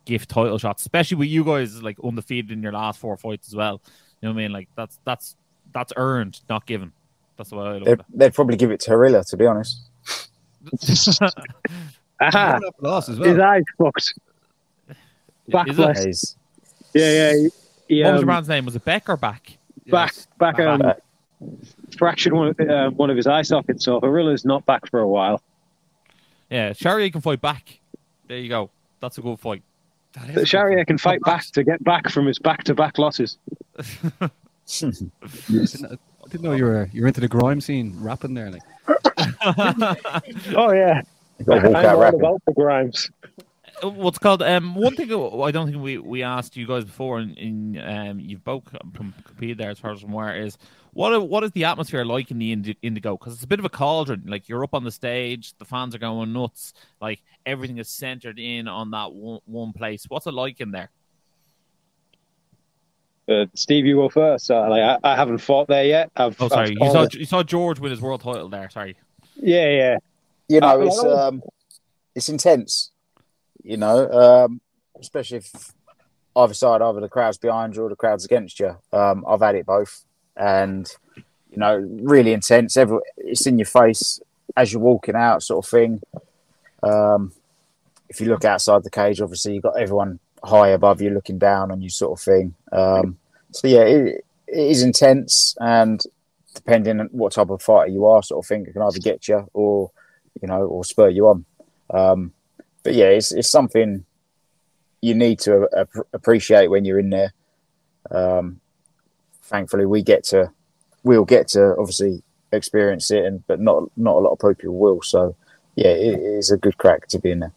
give 0.05 0.27
title 0.29 0.59
shots, 0.59 0.83
especially 0.83 1.17
with 1.19 1.29
you 1.29 1.45
guys 1.45 1.83
like 1.83 1.97
undefeated 2.03 2.51
in 2.53 2.63
your 2.63 2.73
last 2.73 2.99
four 3.01 3.17
fights 3.17 3.49
as 3.49 3.55
well. 3.57 3.81
You 4.21 4.29
know 4.29 4.35
what 4.35 4.41
I 4.41 4.43
mean? 4.45 4.53
Like 4.53 4.69
that's 4.77 4.99
that's 5.05 5.37
that's 5.73 5.93
earned, 5.97 6.41
not 6.49 6.67
given. 6.67 6.93
That's 7.37 7.51
the 7.51 7.57
way 7.57 7.65
I 7.67 7.73
look 7.79 7.85
They'd, 7.85 8.01
at 8.01 8.07
they'd 8.15 8.35
probably 8.35 8.57
give 8.57 8.71
it 8.71 8.81
to 8.81 8.91
Harilla, 8.93 9.29
to 9.31 9.37
be 9.37 9.47
honest. 9.47 9.89
it. 10.73 11.21
Aha, 12.21 12.53
Coming 12.53 12.69
up 12.69 12.75
lost 12.81 13.09
his 13.09 13.19
well. 13.19 13.43
eyes 13.43 13.63
fucked. 13.77 14.15
Back 15.49 15.69
Is 15.69 15.79
it? 15.79 15.83
left. 15.83 16.05
He's, 16.05 16.37
Yeah, 16.95 17.11
yeah. 17.13 17.33
he- 17.35 17.51
he, 17.87 18.03
what 18.03 18.13
was 18.13 18.23
um, 18.23 18.27
your 18.29 18.35
man's 18.35 18.49
name? 18.49 18.65
Was 18.65 18.77
it 18.77 18.85
Beck 18.85 19.09
or 19.11 19.17
Back? 19.19 19.59
back, 19.89 20.15
back, 20.39 20.59
um, 20.59 20.79
Back. 20.81 20.99
fractured 21.99 22.33
one 22.33 22.49
of, 22.49 22.61
uh, 22.61 22.89
one 22.91 23.11
of 23.11 23.17
his 23.19 23.27
eye 23.27 23.43
sockets. 23.43 23.85
So 23.85 24.01
Harilla's 24.01 24.47
not 24.47 24.65
back 24.65 24.89
for 24.89 25.01
a 25.01 25.07
while. 25.09 25.43
Yeah, 26.49 26.73
Charrier 26.73 27.11
can 27.11 27.21
fight 27.21 27.43
back. 27.43 27.81
There 28.27 28.39
you 28.39 28.49
go. 28.49 28.71
That's 29.01 29.19
a 29.19 29.21
good 29.21 29.39
fight. 29.39 29.63
That 30.15 30.25
is 30.25 30.31
a 30.31 30.33
good 30.41 30.49
Charrier 30.49 30.79
fight. 30.79 30.87
can 30.87 30.99
fight 30.99 31.21
back 31.23 31.45
to 31.53 31.65
get 31.65 31.83
back 31.85 32.09
from 32.11 32.27
his 32.27 32.39
back-to-back 32.39 32.99
losses. 32.99 33.39
I 33.79 34.31
didn't 34.67 35.13
know- 35.83 35.97
I 36.25 36.29
didn't 36.29 36.43
know 36.43 36.53
you 36.53 36.65
were 36.65 36.89
you're 36.93 37.07
into 37.07 37.21
the 37.21 37.29
grime 37.29 37.61
scene, 37.61 37.95
rapping 38.01 38.33
there. 38.35 38.51
Like, 38.51 38.63
Oh 40.57 40.73
yeah, 40.73 41.03
You've 41.39 41.47
got 41.49 41.61
to 41.61 41.69
walk 41.69 41.85
I'm 41.85 41.97
all 41.97 42.15
about 42.15 42.43
the 42.47 42.53
Grimes. 42.55 43.11
What's 43.85 44.19
called 44.19 44.43
um 44.43 44.75
one 44.75 44.95
thing 44.97 45.11
I 45.13 45.51
don't 45.51 45.71
think 45.71 45.83
we, 45.83 45.99
we 45.99 46.23
asked 46.23 46.57
you 46.57 46.67
guys 46.67 46.85
before 46.85 47.19
and 47.19 47.37
in, 47.39 47.79
um 47.79 48.21
you've 48.21 48.45
both 48.45 48.65
competed 49.25 49.59
there 49.59 49.71
as 49.71 49.79
far 49.79 49.93
as 49.93 50.03
I'm 50.03 50.13
aware 50.13 50.37
is 50.37 50.59
what 50.93 51.29
what 51.29 51.45
is 51.45 51.51
the 51.53 51.65
atmosphere 51.65 52.05
like 52.05 52.31
in 52.31 52.39
the 52.39 52.53
Indigo 52.83 53.17
because 53.17 53.35
it's 53.35 53.45
a 53.45 53.49
bit 53.49 53.59
of 53.59 53.65
a 53.65 53.71
cauldron 53.71 54.25
like 54.27 54.49
you're 54.49 54.65
up 54.65 54.75
on 54.75 54.85
the 54.85 54.91
stage 54.91 55.55
the 55.59 55.65
fans 55.65 55.95
are 55.95 55.99
going 55.99 56.33
nuts 56.33 56.73
like 57.01 57.23
everything 57.47 57.79
is 57.79 57.89
centered 57.89 58.39
in 58.39 58.69
on 58.69 58.91
that 58.93 59.13
one, 59.13 59.41
one 59.47 59.73
place 59.73 60.05
what's 60.09 60.27
it 60.27 60.35
like 60.35 60.61
in 60.61 60.71
there 60.71 60.91
Uh, 63.27 63.47
Steve, 63.55 63.87
you 63.87 63.97
go 63.97 64.11
first. 64.11 64.51
Uh, 64.51 64.69
like 64.69 64.83
I, 64.83 64.99
I 65.03 65.17
haven't 65.17 65.39
fought 65.39 65.67
there 65.67 65.85
yet. 65.87 66.11
I've, 66.15 66.37
oh 66.41 66.49
sorry 66.49 66.77
I've 66.81 66.87
you 66.87 66.91
saw 66.93 67.03
it. 67.05 67.15
you 67.15 67.25
saw 67.25 67.43
George 67.43 67.81
with 67.81 67.91
his 67.91 68.01
world 68.01 68.21
title 68.21 68.49
there 68.51 68.69
sorry 68.69 68.97
Yeah, 69.37 69.69
yeah. 69.71 69.97
You 70.49 70.61
know, 70.61 70.81
Uh, 70.81 70.85
it's 70.85 71.05
um, 71.05 71.43
it's 72.15 72.29
intense. 72.29 72.93
You 73.65 73.79
know, 73.79 74.11
um, 74.11 74.61
especially 75.01 75.39
if 75.39 75.73
either 76.37 76.55
side, 76.55 76.83
either 76.83 77.01
the 77.01 77.09
crowd's 77.09 77.39
behind 77.39 77.75
you 77.75 77.83
or 77.83 77.89
the 77.89 77.97
crowd's 77.97 78.25
against 78.25 78.61
you. 78.61 78.77
Um, 78.93 79.25
I've 79.27 79.41
had 79.41 79.55
it 79.55 79.67
both, 79.67 80.05
and 80.37 80.89
you 81.51 81.57
know, 81.57 81.77
really 81.77 82.33
intense. 82.33 82.77
Every 82.77 82.99
it's 83.17 83.47
in 83.47 83.59
your 83.59 83.67
face 83.67 84.21
as 84.57 84.73
you're 84.73 84.83
walking 84.83 85.17
out, 85.17 85.43
sort 85.43 85.65
of 85.65 85.71
thing. 85.71 86.03
Um, 86.83 87.33
if 88.09 88.21
you 88.21 88.29
look 88.29 88.45
outside 88.45 88.85
the 88.85 88.91
cage, 88.91 89.21
obviously 89.21 89.55
you've 89.55 89.63
got 89.63 89.81
everyone 89.81 90.19
high 90.45 90.69
above 90.69 91.01
you 91.01 91.11
looking 91.11 91.39
down 91.39 91.71
on 91.71 91.81
you, 91.81 91.89
sort 91.89 92.19
of 92.19 92.25
thing. 92.25 92.55
Um, 92.71 93.19
so 93.51 93.67
yeah, 93.67 93.83
it, 93.83 94.25
it 94.47 94.71
is 94.71 94.83
intense, 94.83 95.57
and 95.59 96.03
depending 96.55 97.01
on 97.01 97.07
what 97.13 97.33
type 97.33 97.51
of 97.51 97.63
fighter 97.63 97.91
you 97.91 98.05
are, 98.05 98.23
sort 98.23 98.45
of 98.45 98.49
thing, 98.49 98.67
it 98.67 98.73
can 98.73 98.83
either 98.83 98.99
get 98.99 99.27
you 99.27 99.49
or 99.55 99.91
you 100.43 100.49
know, 100.49 100.65
or 100.67 100.85
spur 100.85 101.09
you 101.09 101.29
on. 101.29 101.45
Um, 101.91 102.33
but 102.85 102.95
yeah, 102.95 103.07
it's 103.07 103.33
it's 103.33 103.51
something 103.51 104.05
you 105.01 105.15
need 105.15 105.41
to 105.41 105.69
ap- 105.77 106.07
appreciate 106.13 106.69
when 106.69 106.85
you're 106.85 107.01
in 107.01 107.11
there. 107.11 107.33
Um, 108.11 108.61
thankfully, 109.43 109.87
we 109.87 110.03
get 110.03 110.23
to 110.25 110.53
we'll 111.03 111.25
get 111.25 111.49
to 111.49 111.75
obviously 111.79 112.23
experience 112.53 113.11
it, 113.11 113.25
and 113.25 113.45
but 113.47 113.61
not 113.61 113.85
not 113.97 114.17
a 114.17 114.21
lot 114.21 114.39
of 114.39 114.59
people 114.59 114.79
will. 114.79 115.03
So 115.03 115.35
yeah, 115.75 115.89
it 115.89 116.21
is 116.21 116.51
a 116.51 116.57
good 116.57 116.79
crack 116.79 117.09
to 117.09 117.19
be 117.19 117.33
in 117.33 117.41
there. 117.41 117.53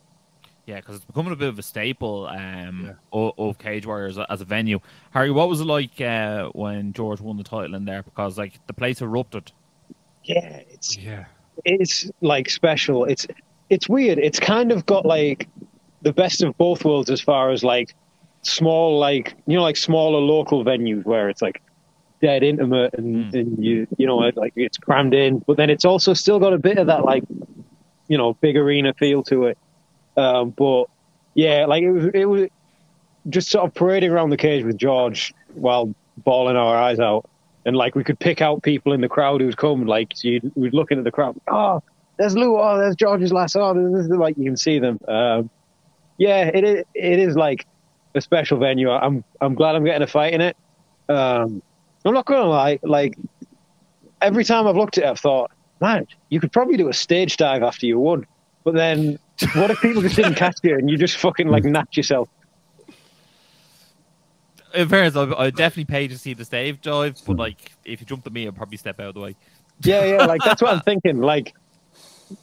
Yeah, 0.65 0.77
because 0.77 0.97
it's 0.97 1.05
becoming 1.05 1.31
a 1.31 1.37
bit 1.37 1.47
of 1.47 1.57
a 1.57 1.63
staple 1.63 2.27
um, 2.27 2.93
of, 3.13 3.33
of, 3.37 3.57
Cage 3.57 3.85
Warriors 3.85 4.17
as 4.29 4.41
a 4.41 4.45
venue. 4.45 4.79
Harry, 5.11 5.31
what 5.31 5.47
was 5.47 5.61
it 5.61 5.65
like 5.65 6.01
uh, 6.01 6.49
when 6.49 6.91
George 6.91 7.21
won 7.21 7.37
the 7.37 7.43
title 7.45 7.73
in 7.73 7.85
there? 7.85 8.03
Because 8.03 8.37
like 8.37 8.59
the 8.67 8.73
place 8.73 9.01
erupted. 9.01 9.53
Yeah, 10.25 10.61
it's 10.69 10.97
Yeah. 10.97 11.25
it's 11.63 12.11
like 12.19 12.49
special. 12.49 13.05
It's 13.05 13.25
it's 13.69 13.87
weird. 13.89 14.17
It's 14.19 14.39
kind 14.39 14.71
of 14.71 14.85
got 14.85 15.05
like 15.05 15.47
the 16.01 16.13
best 16.13 16.43
of 16.43 16.57
both 16.57 16.85
worlds 16.85 17.09
as 17.09 17.21
far 17.21 17.51
as 17.51 17.63
like 17.63 17.95
small, 18.43 18.99
like 18.99 19.35
you 19.47 19.57
know, 19.57 19.63
like 19.63 19.77
smaller 19.77 20.19
local 20.19 20.63
venues 20.63 21.05
where 21.05 21.29
it's 21.29 21.41
like 21.41 21.61
dead 22.21 22.43
intimate 22.43 22.93
and, 22.95 23.31
Mm. 23.31 23.39
and 23.39 23.63
you 23.63 23.87
you 23.97 24.07
know 24.07 24.17
like 24.35 24.53
it's 24.55 24.77
crammed 24.77 25.13
in, 25.13 25.39
but 25.39 25.57
then 25.57 25.69
it's 25.69 25.85
also 25.85 26.13
still 26.13 26.39
got 26.39 26.53
a 26.53 26.57
bit 26.57 26.77
of 26.77 26.87
that 26.87 27.03
like 27.05 27.23
you 28.07 28.17
know 28.17 28.33
big 28.35 28.57
arena 28.57 28.93
feel 28.93 29.23
to 29.23 29.45
it. 29.45 29.57
Um, 30.15 30.49
but 30.51 30.85
yeah, 31.35 31.65
like 31.67 31.83
it 31.83 31.91
was 31.91 32.05
it 32.13 32.25
was 32.25 32.47
just 33.29 33.49
sort 33.49 33.65
of 33.65 33.73
parading 33.75 34.11
around 34.11 34.29
the 34.29 34.37
cage 34.37 34.63
with 34.63 34.77
George 34.77 35.33
while 35.53 35.93
bawling 36.17 36.55
our 36.55 36.75
eyes 36.75 36.99
out. 36.99 37.29
And 37.65 37.75
like 37.75 37.95
we 37.95 38.03
could 38.05 38.17
pick 38.17 38.41
out 38.41 38.63
people 38.63 38.93
in 38.93 39.01
the 39.01 39.09
crowd 39.09 39.41
who's 39.41 39.53
come, 39.53 39.85
like 39.85 40.13
so 40.15 40.29
you'd, 40.29 40.51
we'd 40.55 40.73
look 40.73 40.89
into 40.89 41.03
the 41.03 41.11
crowd. 41.11 41.35
Oh, 41.51 41.83
there's 42.17 42.35
Lou. 42.35 42.59
Oh, 42.59 42.77
there's 42.77 42.95
George's 42.95 43.31
last. 43.31 43.55
Oh, 43.55 43.73
this 43.73 44.05
is 44.05 44.09
like 44.09 44.37
you 44.37 44.45
can 44.45 44.57
see 44.57 44.79
them. 44.79 44.99
Um, 45.07 45.49
yeah, 46.17 46.45
it 46.45 46.63
is. 46.63 46.83
It 46.93 47.19
is 47.19 47.35
like 47.35 47.65
a 48.15 48.21
special 48.21 48.57
venue. 48.57 48.89
I'm 48.89 49.23
I'm 49.39 49.55
glad 49.55 49.75
I'm 49.75 49.83
getting 49.83 50.01
a 50.01 50.07
fight 50.07 50.33
in 50.33 50.41
it. 50.41 50.57
Um, 51.09 51.61
I'm 52.05 52.13
not 52.13 52.25
gonna 52.25 52.49
lie. 52.49 52.79
Like 52.83 53.15
every 54.21 54.43
time 54.43 54.67
I've 54.67 54.75
looked 54.75 54.97
at 54.97 55.03
it, 55.03 55.07
I've 55.07 55.19
thought, 55.19 55.51
man, 55.79 56.07
you 56.29 56.39
could 56.39 56.51
probably 56.51 56.77
do 56.77 56.89
a 56.89 56.93
stage 56.93 57.37
dive 57.37 57.63
after 57.63 57.85
you 57.85 57.99
won. 57.99 58.25
But 58.63 58.73
then, 58.73 59.19
what 59.55 59.71
if 59.71 59.79
people 59.81 60.01
just 60.01 60.15
didn't 60.15 60.35
catch 60.35 60.57
you 60.63 60.75
and 60.75 60.89
you 60.89 60.97
just 60.97 61.17
fucking 61.17 61.47
like 61.47 61.63
knocked 61.63 61.95
yourself? 61.95 62.29
In 64.73 64.89
fairness, 64.89 65.15
I 65.15 65.23
I 65.33 65.49
definitely 65.49 65.85
pay 65.85 66.07
to 66.07 66.17
see 66.17 66.33
the 66.33 66.45
stage 66.45 66.81
dive, 66.81 67.21
but 67.25 67.37
like 67.37 67.71
if 67.85 68.01
you 68.01 68.05
jumped 68.05 68.27
at 68.27 68.33
me, 68.33 68.47
I'd 68.47 68.55
probably 68.55 68.77
step 68.77 68.99
out 68.99 69.09
of 69.09 69.13
the 69.13 69.21
way. 69.21 69.35
Yeah, 69.83 70.03
yeah. 70.03 70.25
Like 70.25 70.41
that's 70.43 70.61
what 70.61 70.73
I'm 70.73 70.81
thinking. 70.85 71.21
Like, 71.21 71.53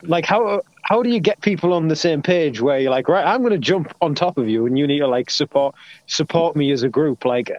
like 0.03 0.25
how 0.25 0.63
how 0.83 1.03
do 1.03 1.11
you 1.11 1.21
get 1.21 1.41
people 1.41 1.73
on 1.73 1.89
the 1.89 1.97
same 1.97 2.23
page 2.23 2.61
where 2.61 2.79
you're 2.79 2.91
like, 2.91 3.09
right, 3.09 3.27
I'm 3.27 3.41
going 3.41 3.53
to 3.53 3.59
jump 3.59 3.95
on 4.01 4.15
top 4.15 4.39
of 4.39 4.49
you, 4.49 4.67
and 4.67 4.79
you 4.79 4.87
need 4.87 4.99
to 5.01 5.07
like 5.07 5.31
support 5.31 5.75
support 6.07 6.57
me 6.57 6.73
as 6.73 6.83
a 6.83 6.89
group. 6.89 7.25
Like, 7.25 7.51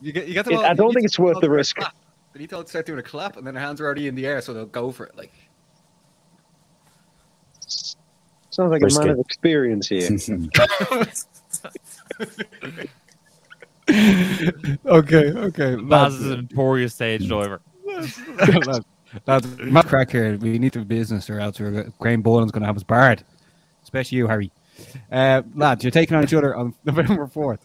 You 0.00 0.12
get, 0.12 0.26
you 0.26 0.34
get 0.34 0.46
It- 0.48 0.58
I 0.58 0.74
don't 0.74 0.92
think 0.92 1.04
it's 1.06 1.18
worth 1.18 1.40
the 1.40 1.50
risk. 1.50 1.78
They 2.32 2.40
need 2.40 2.50
to 2.50 2.66
start 2.66 2.86
doing 2.86 2.98
a 2.98 3.02
clap, 3.02 3.36
and 3.36 3.46
then 3.46 3.54
their 3.54 3.62
hands 3.62 3.80
are 3.80 3.84
already 3.84 4.08
in 4.08 4.14
the 4.14 4.26
air, 4.26 4.40
so 4.40 4.54
they'll 4.54 4.64
go 4.64 4.90
for 4.90 5.04
it. 5.04 5.16
Like, 5.16 5.32
sounds 8.50 8.70
like 8.70 8.80
a 8.80 8.86
Risky. 8.86 9.04
man 9.04 9.10
of 9.10 9.18
experience 9.20 9.88
here. 9.88 10.08
okay, 14.86 15.32
okay. 15.32 15.76
Baz 15.76 16.14
is 16.14 16.30
a 16.30 16.36
notorious 16.36 16.94
stage 16.94 17.28
diver. 17.28 17.60
lads, 19.26 19.58
lads, 19.58 19.70
Matt 19.70 19.86
Crack 19.86 20.10
here. 20.10 20.36
We 20.36 20.58
need 20.58 20.72
to 20.74 20.80
do 20.80 20.84
business, 20.84 21.28
or 21.30 21.40
else 21.40 21.60
we're, 21.60 21.92
Graham 21.98 22.22
Boylan's 22.22 22.52
going 22.52 22.62
to 22.62 22.66
have 22.66 22.76
us 22.76 22.82
barred. 22.82 23.24
Especially 23.82 24.18
you, 24.18 24.26
Harry. 24.26 24.50
Uh, 25.10 25.42
lads, 25.54 25.84
you're 25.84 25.90
taking 25.90 26.16
on 26.16 26.24
each 26.24 26.34
other 26.34 26.54
on 26.54 26.74
November 26.84 27.26
fourth. 27.26 27.64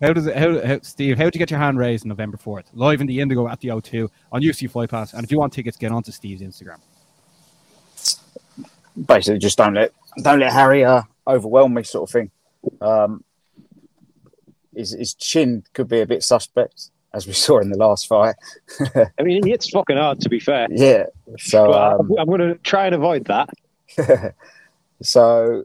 How 0.00 0.12
does 0.12 0.26
it? 0.26 0.36
How, 0.36 0.64
how 0.64 0.80
Steve? 0.82 1.18
How 1.18 1.24
did 1.24 1.34
you 1.34 1.38
get 1.40 1.50
your 1.50 1.60
hand 1.60 1.78
raised 1.78 2.04
on 2.04 2.08
November 2.08 2.36
fourth? 2.36 2.70
Live 2.72 3.00
in 3.00 3.06
the 3.06 3.20
Indigo 3.20 3.48
at 3.48 3.60
the 3.60 3.68
O2 3.68 4.08
on 4.30 4.42
UFC 4.42 4.70
Fight 4.70 4.90
Pass. 4.90 5.12
And 5.12 5.24
if 5.24 5.32
you 5.32 5.38
want 5.38 5.52
tickets, 5.52 5.76
get 5.76 5.90
onto 5.90 6.12
Steve's 6.12 6.40
Instagram. 6.40 6.78
Basically, 9.06 9.38
just 9.38 9.58
don't 9.58 9.74
let 9.74 9.92
don't 10.22 10.38
let 10.38 10.52
Harry 10.52 10.84
uh, 10.84 11.02
overwhelm 11.26 11.74
me, 11.74 11.82
sort 11.82 12.08
of 12.08 12.12
thing. 12.12 12.30
Um, 12.80 13.24
his, 14.74 14.92
his 14.92 15.14
chin 15.14 15.64
could 15.72 15.88
be 15.88 16.00
a 16.00 16.06
bit 16.06 16.22
suspect, 16.22 16.90
as 17.12 17.26
we 17.26 17.32
saw 17.44 17.58
in 17.58 17.70
the 17.70 17.78
last 17.78 18.06
fight. 18.06 18.36
I 18.94 19.22
mean, 19.22 19.46
it's 19.46 19.70
fucking 19.70 19.96
hard, 19.96 20.20
to 20.20 20.28
be 20.28 20.40
fair. 20.40 20.68
yeah, 20.70 21.06
so 21.38 21.72
um, 21.72 22.12
I'm, 22.18 22.26
going 22.26 22.40
to 22.40 22.54
try 22.56 22.86
and 22.86 22.94
avoid 22.94 23.26
that. 23.26 23.50
so 25.02 25.64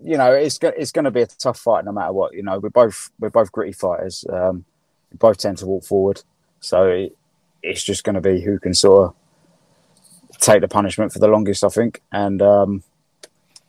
you 0.00 0.16
know 0.16 0.32
it's 0.32 0.58
go- 0.58 0.72
it's 0.76 0.92
going 0.92 1.06
to 1.06 1.10
be 1.10 1.22
a 1.22 1.26
tough 1.26 1.58
fight 1.58 1.84
no 1.84 1.92
matter 1.92 2.12
what. 2.12 2.34
You 2.34 2.42
know, 2.42 2.58
we're 2.58 2.70
both 2.70 3.10
we're 3.18 3.30
both 3.30 3.52
gritty 3.52 3.72
fighters. 3.72 4.24
Um, 4.30 4.64
we 5.10 5.16
both 5.16 5.38
tend 5.38 5.58
to 5.58 5.66
walk 5.66 5.84
forward, 5.84 6.22
so 6.60 6.84
it, 6.84 7.16
it's 7.62 7.82
just 7.82 8.04
going 8.04 8.14
to 8.14 8.20
be 8.20 8.40
who 8.40 8.58
can 8.58 8.74
sort 8.74 9.08
of 9.08 10.38
take 10.38 10.60
the 10.60 10.68
punishment 10.68 11.12
for 11.12 11.18
the 11.18 11.28
longest, 11.28 11.64
I 11.64 11.68
think, 11.68 12.02
and 12.12 12.40
um, 12.42 12.82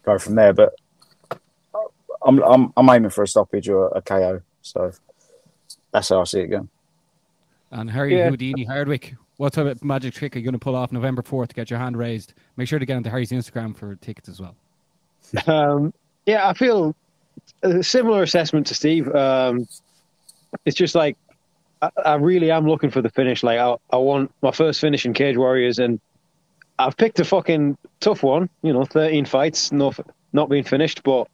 go 0.03 0.19
from 0.19 0.35
there. 0.35 0.53
But 0.53 0.73
I'm 2.21 2.41
I'm 2.43 2.73
I'm 2.75 2.89
aiming 2.89 3.11
for 3.11 3.23
a 3.23 3.27
stoppage 3.27 3.69
or 3.69 3.87
a 3.95 4.01
KO. 4.01 4.41
So 4.61 4.91
that's 5.91 6.09
how 6.09 6.21
I 6.21 6.23
see 6.25 6.41
it 6.41 6.47
going. 6.47 6.69
And 7.71 7.89
Harry 7.89 8.17
Yeah. 8.17 8.29
Houdini 8.29 8.63
Hardwick, 8.63 9.15
what 9.37 9.53
type 9.53 9.67
of 9.67 9.83
magic 9.83 10.13
trick 10.13 10.35
are 10.35 10.39
you 10.39 10.45
going 10.45 10.53
to 10.53 10.59
pull 10.59 10.75
off 10.75 10.91
November 10.91 11.21
4th 11.21 11.49
to 11.49 11.55
get 11.55 11.69
your 11.69 11.79
hand 11.79 11.97
raised? 11.97 12.33
Make 12.57 12.67
sure 12.67 12.79
to 12.79 12.85
get 12.85 12.95
onto 12.97 13.09
Harry's 13.09 13.31
Instagram 13.31 13.75
for 13.75 13.95
tickets 13.95 14.27
as 14.27 14.41
well. 14.41 14.55
Um, 15.47 15.93
yeah, 16.25 16.47
I 16.49 16.53
feel 16.53 16.95
a 17.63 17.83
similar 17.83 18.23
assessment 18.23 18.67
to 18.67 18.73
Steve. 18.73 19.07
Um, 19.13 19.67
it's 20.65 20.75
just 20.75 20.95
like 20.95 21.15
I, 21.81 21.89
I 22.03 22.15
really 22.15 22.51
am 22.51 22.67
looking 22.67 22.89
for 22.89 23.01
the 23.01 23.09
finish. 23.09 23.43
Like 23.43 23.59
I, 23.59 23.75
I 23.91 23.97
want 23.97 24.31
my 24.41 24.51
first 24.51 24.81
finish 24.81 25.05
in 25.05 25.13
Cage 25.13 25.37
Warriors, 25.37 25.77
and 25.79 25.99
I've 26.79 26.97
picked 26.97 27.19
a 27.19 27.25
fucking 27.25 27.77
tough 27.99 28.23
one. 28.23 28.49
You 28.63 28.73
know, 28.73 28.85
thirteen 28.85 29.25
fights, 29.25 29.71
no, 29.71 29.93
not 30.33 30.49
being 30.49 30.63
finished, 30.63 31.03
but 31.03 31.27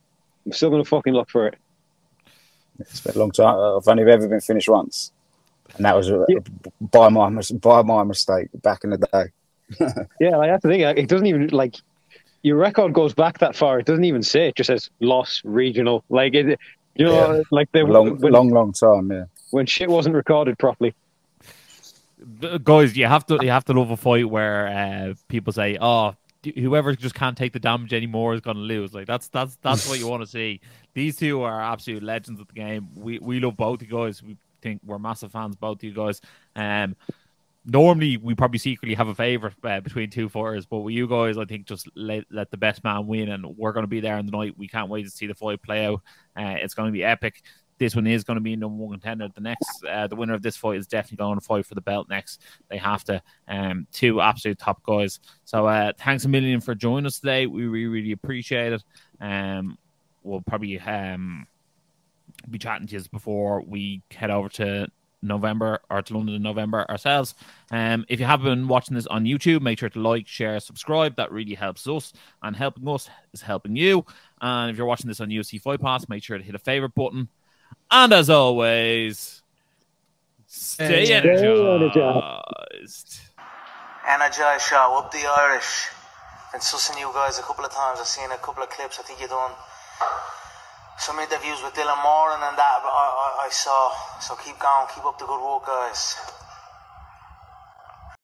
I'm 0.45 0.51
still 0.51 0.69
going 0.69 0.83
to 0.83 0.89
fucking 0.89 1.13
look 1.13 1.29
for 1.29 1.47
it. 1.47 1.55
It's 2.79 2.99
been 2.99 3.15
a 3.15 3.19
long 3.19 3.31
time. 3.31 3.55
I've 3.55 3.87
only 3.87 4.03
ever 4.11 4.27
been 4.27 4.41
finished 4.41 4.67
once, 4.67 5.11
and 5.75 5.85
that 5.85 5.95
was 5.95 6.09
uh, 6.11 6.25
Yeah. 6.29 6.39
by 6.79 7.09
my 7.09 7.29
by 7.61 7.81
my 7.81 8.03
mistake 8.03 8.47
back 8.61 8.83
in 8.83 8.91
the 8.91 8.97
day. 8.97 9.25
Yeah, 10.19 10.37
like 10.37 10.51
that's 10.51 10.63
the 10.63 10.69
thing. 10.69 10.81
It 10.81 11.07
doesn't 11.09 11.25
even 11.27 11.47
like 11.49 11.75
your 12.43 12.57
record 12.57 12.93
goes 12.93 13.13
back 13.13 13.39
that 13.39 13.55
far. 13.55 13.79
It 13.79 13.85
doesn't 13.87 14.03
even 14.03 14.21
say. 14.21 14.49
It 14.49 14.55
just 14.55 14.67
says 14.67 14.89
loss 14.99 15.41
regional. 15.43 16.03
Like 16.09 16.35
it, 16.35 16.59
you 16.95 17.05
know, 17.05 17.37
Yeah. 17.37 17.41
like 17.51 17.71
they 17.71 17.81
long, 17.81 18.19
when, 18.19 18.31
long, 18.31 18.49
long 18.49 18.71
time. 18.73 19.11
Yeah. 19.11 19.25
when 19.49 19.65
shit 19.65 19.89
wasn't 19.89 20.15
recorded 20.15 20.57
properly. 20.59 20.93
Guys, 22.63 22.95
you 22.97 23.05
have 23.07 23.25
to 23.27 23.37
you 23.41 23.49
have 23.49 23.65
to 23.65 23.73
love 23.73 23.91
a 23.91 23.97
fight 23.97 24.29
where 24.29 24.67
uh, 24.67 25.13
people 25.27 25.51
say, 25.53 25.77
"Oh, 25.81 26.15
whoever 26.55 26.95
just 26.95 27.13
can't 27.13 27.37
take 27.37 27.53
the 27.53 27.59
damage 27.59 27.93
anymore 27.93 28.33
is 28.33 28.41
going 28.41 28.57
to 28.57 28.63
lose." 28.63 28.93
Like 28.93 29.05
that's 29.05 29.27
that's 29.27 29.57
that's 29.61 29.87
what 29.87 29.99
you 29.99 30.07
want 30.07 30.21
to 30.23 30.27
see. 30.27 30.61
These 30.93 31.17
two 31.17 31.41
are 31.41 31.61
absolute 31.61 32.01
legends 32.03 32.39
of 32.39 32.47
the 32.47 32.53
game. 32.53 32.87
We 32.95 33.19
we 33.19 33.39
love 33.39 33.57
both 33.57 33.81
you 33.81 33.87
guys. 33.89 34.23
We 34.23 34.37
think 34.65 34.81
we're 34.83 34.99
massive 34.99 35.31
fans 35.31 35.55
both 35.55 35.77
of 35.77 35.83
you 35.83 35.93
guys. 35.93 36.19
Um, 36.55 36.95
normally 37.65 38.17
we 38.17 38.35
probably 38.35 38.59
secretly 38.59 38.95
have 38.95 39.07
a 39.07 39.15
favorite 39.15 39.53
uh, 39.63 39.79
between 39.79 40.09
two 40.09 40.29
fighters, 40.29 40.65
but 40.65 40.79
with 40.79 40.93
you 40.93 41.07
guys, 41.07 41.37
I 41.37 41.45
think 41.45 41.67
just 41.67 41.87
let, 41.95 42.25
let 42.31 42.51
the 42.51 42.57
best 42.57 42.83
man 42.83 43.07
win, 43.07 43.29
and 43.29 43.45
we're 43.57 43.73
going 43.73 43.83
to 43.83 43.87
be 43.87 43.99
there 43.99 44.17
in 44.17 44.25
the 44.25 44.31
night. 44.31 44.57
We 44.57 44.67
can't 44.67 44.89
wait 44.89 45.03
to 45.03 45.09
see 45.09 45.27
the 45.27 45.35
fight 45.35 45.61
play 45.61 45.85
out. 45.85 46.01
Uh, 46.37 46.55
it's 46.57 46.73
going 46.73 46.87
to 46.87 46.93
be 46.93 47.03
epic. 47.03 47.43
This 47.77 47.95
one 47.95 48.07
is 48.07 48.23
going 48.23 48.35
to 48.35 48.41
be 48.41 48.55
number 48.55 48.83
one 48.83 48.93
contender. 48.93 49.27
The 49.33 49.41
next, 49.41 49.83
uh, 49.89 50.07
the 50.07 50.15
winner 50.15 50.33
of 50.33 50.41
this 50.41 50.55
fight 50.55 50.77
is 50.77 50.87
definitely 50.87 51.17
going 51.17 51.37
to 51.37 51.45
fight 51.45 51.65
for 51.65 51.75
the 51.75 51.81
belt 51.81 52.07
next. 52.09 52.41
They 52.69 52.77
have 52.77 53.03
to. 53.05 53.21
Um, 53.49 53.85
two 53.91 54.21
absolute 54.21 54.57
top 54.57 54.81
guys. 54.83 55.19
So 55.43 55.65
uh, 55.67 55.91
thanks 55.99 56.23
a 56.23 56.29
million 56.29 56.61
for 56.61 56.73
joining 56.73 57.05
us 57.05 57.19
today. 57.19 57.47
We 57.47 57.65
really, 57.65 57.87
really 57.87 58.11
appreciate 58.13 58.73
it. 58.73 58.83
Um, 59.19 59.77
we'll 60.23 60.41
probably 60.41 60.79
um 60.79 61.47
be 62.49 62.59
chatting 62.59 62.87
to 62.87 62.95
you 62.95 63.03
before 63.11 63.61
we 63.61 64.01
head 64.11 64.29
over 64.29 64.49
to 64.49 64.87
November 65.21 65.79
or 65.89 66.01
to 66.01 66.13
London 66.13 66.35
in 66.35 66.41
November 66.41 66.85
ourselves. 66.89 67.35
Um, 67.71 68.05
if 68.07 68.19
you 68.19 68.25
have 68.25 68.41
been 68.41 68.67
watching 68.67 68.95
this 68.95 69.07
on 69.07 69.25
YouTube, 69.25 69.61
make 69.61 69.79
sure 69.79 69.89
to 69.89 69.99
like, 69.99 70.27
share, 70.27 70.59
subscribe. 70.59 71.15
That 71.15 71.31
really 71.31 71.55
helps 71.55 71.87
us, 71.87 72.13
and 72.43 72.55
helping 72.55 72.87
us 72.87 73.09
is 73.33 73.41
helping 73.41 73.75
you. 73.75 74.05
And 74.41 74.71
if 74.71 74.77
you're 74.77 74.85
watching 74.85 75.07
this 75.07 75.19
on 75.19 75.29
UFC 75.29 75.59
Fight 75.59 75.81
Pass, 75.81 76.07
make 76.07 76.23
sure 76.23 76.37
to 76.37 76.43
hit 76.43 76.55
a 76.55 76.59
favorite 76.59 76.95
button. 76.95 77.29
And 77.91 78.13
as 78.13 78.29
always, 78.29 79.41
stay 80.47 81.05
Stay 81.05 81.13
energized. 81.13 83.19
Energize 84.07 84.61
show, 84.61 84.99
up 84.99 85.11
the 85.11 85.25
Irish. 85.37 85.87
Been 86.51 86.61
sussing 86.61 86.99
you 86.99 87.11
guys 87.13 87.39
a 87.39 87.41
couple 87.41 87.65
of 87.65 87.71
times. 87.71 87.99
I've 87.99 88.07
seen 88.07 88.31
a 88.31 88.37
couple 88.37 88.63
of 88.63 88.69
clips. 88.69 88.99
I 88.99 89.03
think 89.03 89.19
you 89.19 89.27
done 89.27 89.51
some 90.97 91.19
interviews 91.19 91.61
with 91.63 91.73
Dylan 91.73 92.01
Moran 92.03 92.41
and 92.41 92.57
that 92.57 92.79
I, 92.83 92.87
I, 92.87 93.45
I 93.45 93.49
saw. 93.49 93.91
So 94.19 94.35
keep 94.35 94.57
going, 94.59 94.87
keep 94.93 95.05
up 95.05 95.19
the 95.19 95.25
good 95.25 95.41
work, 95.43 95.65
guys. 95.65 96.15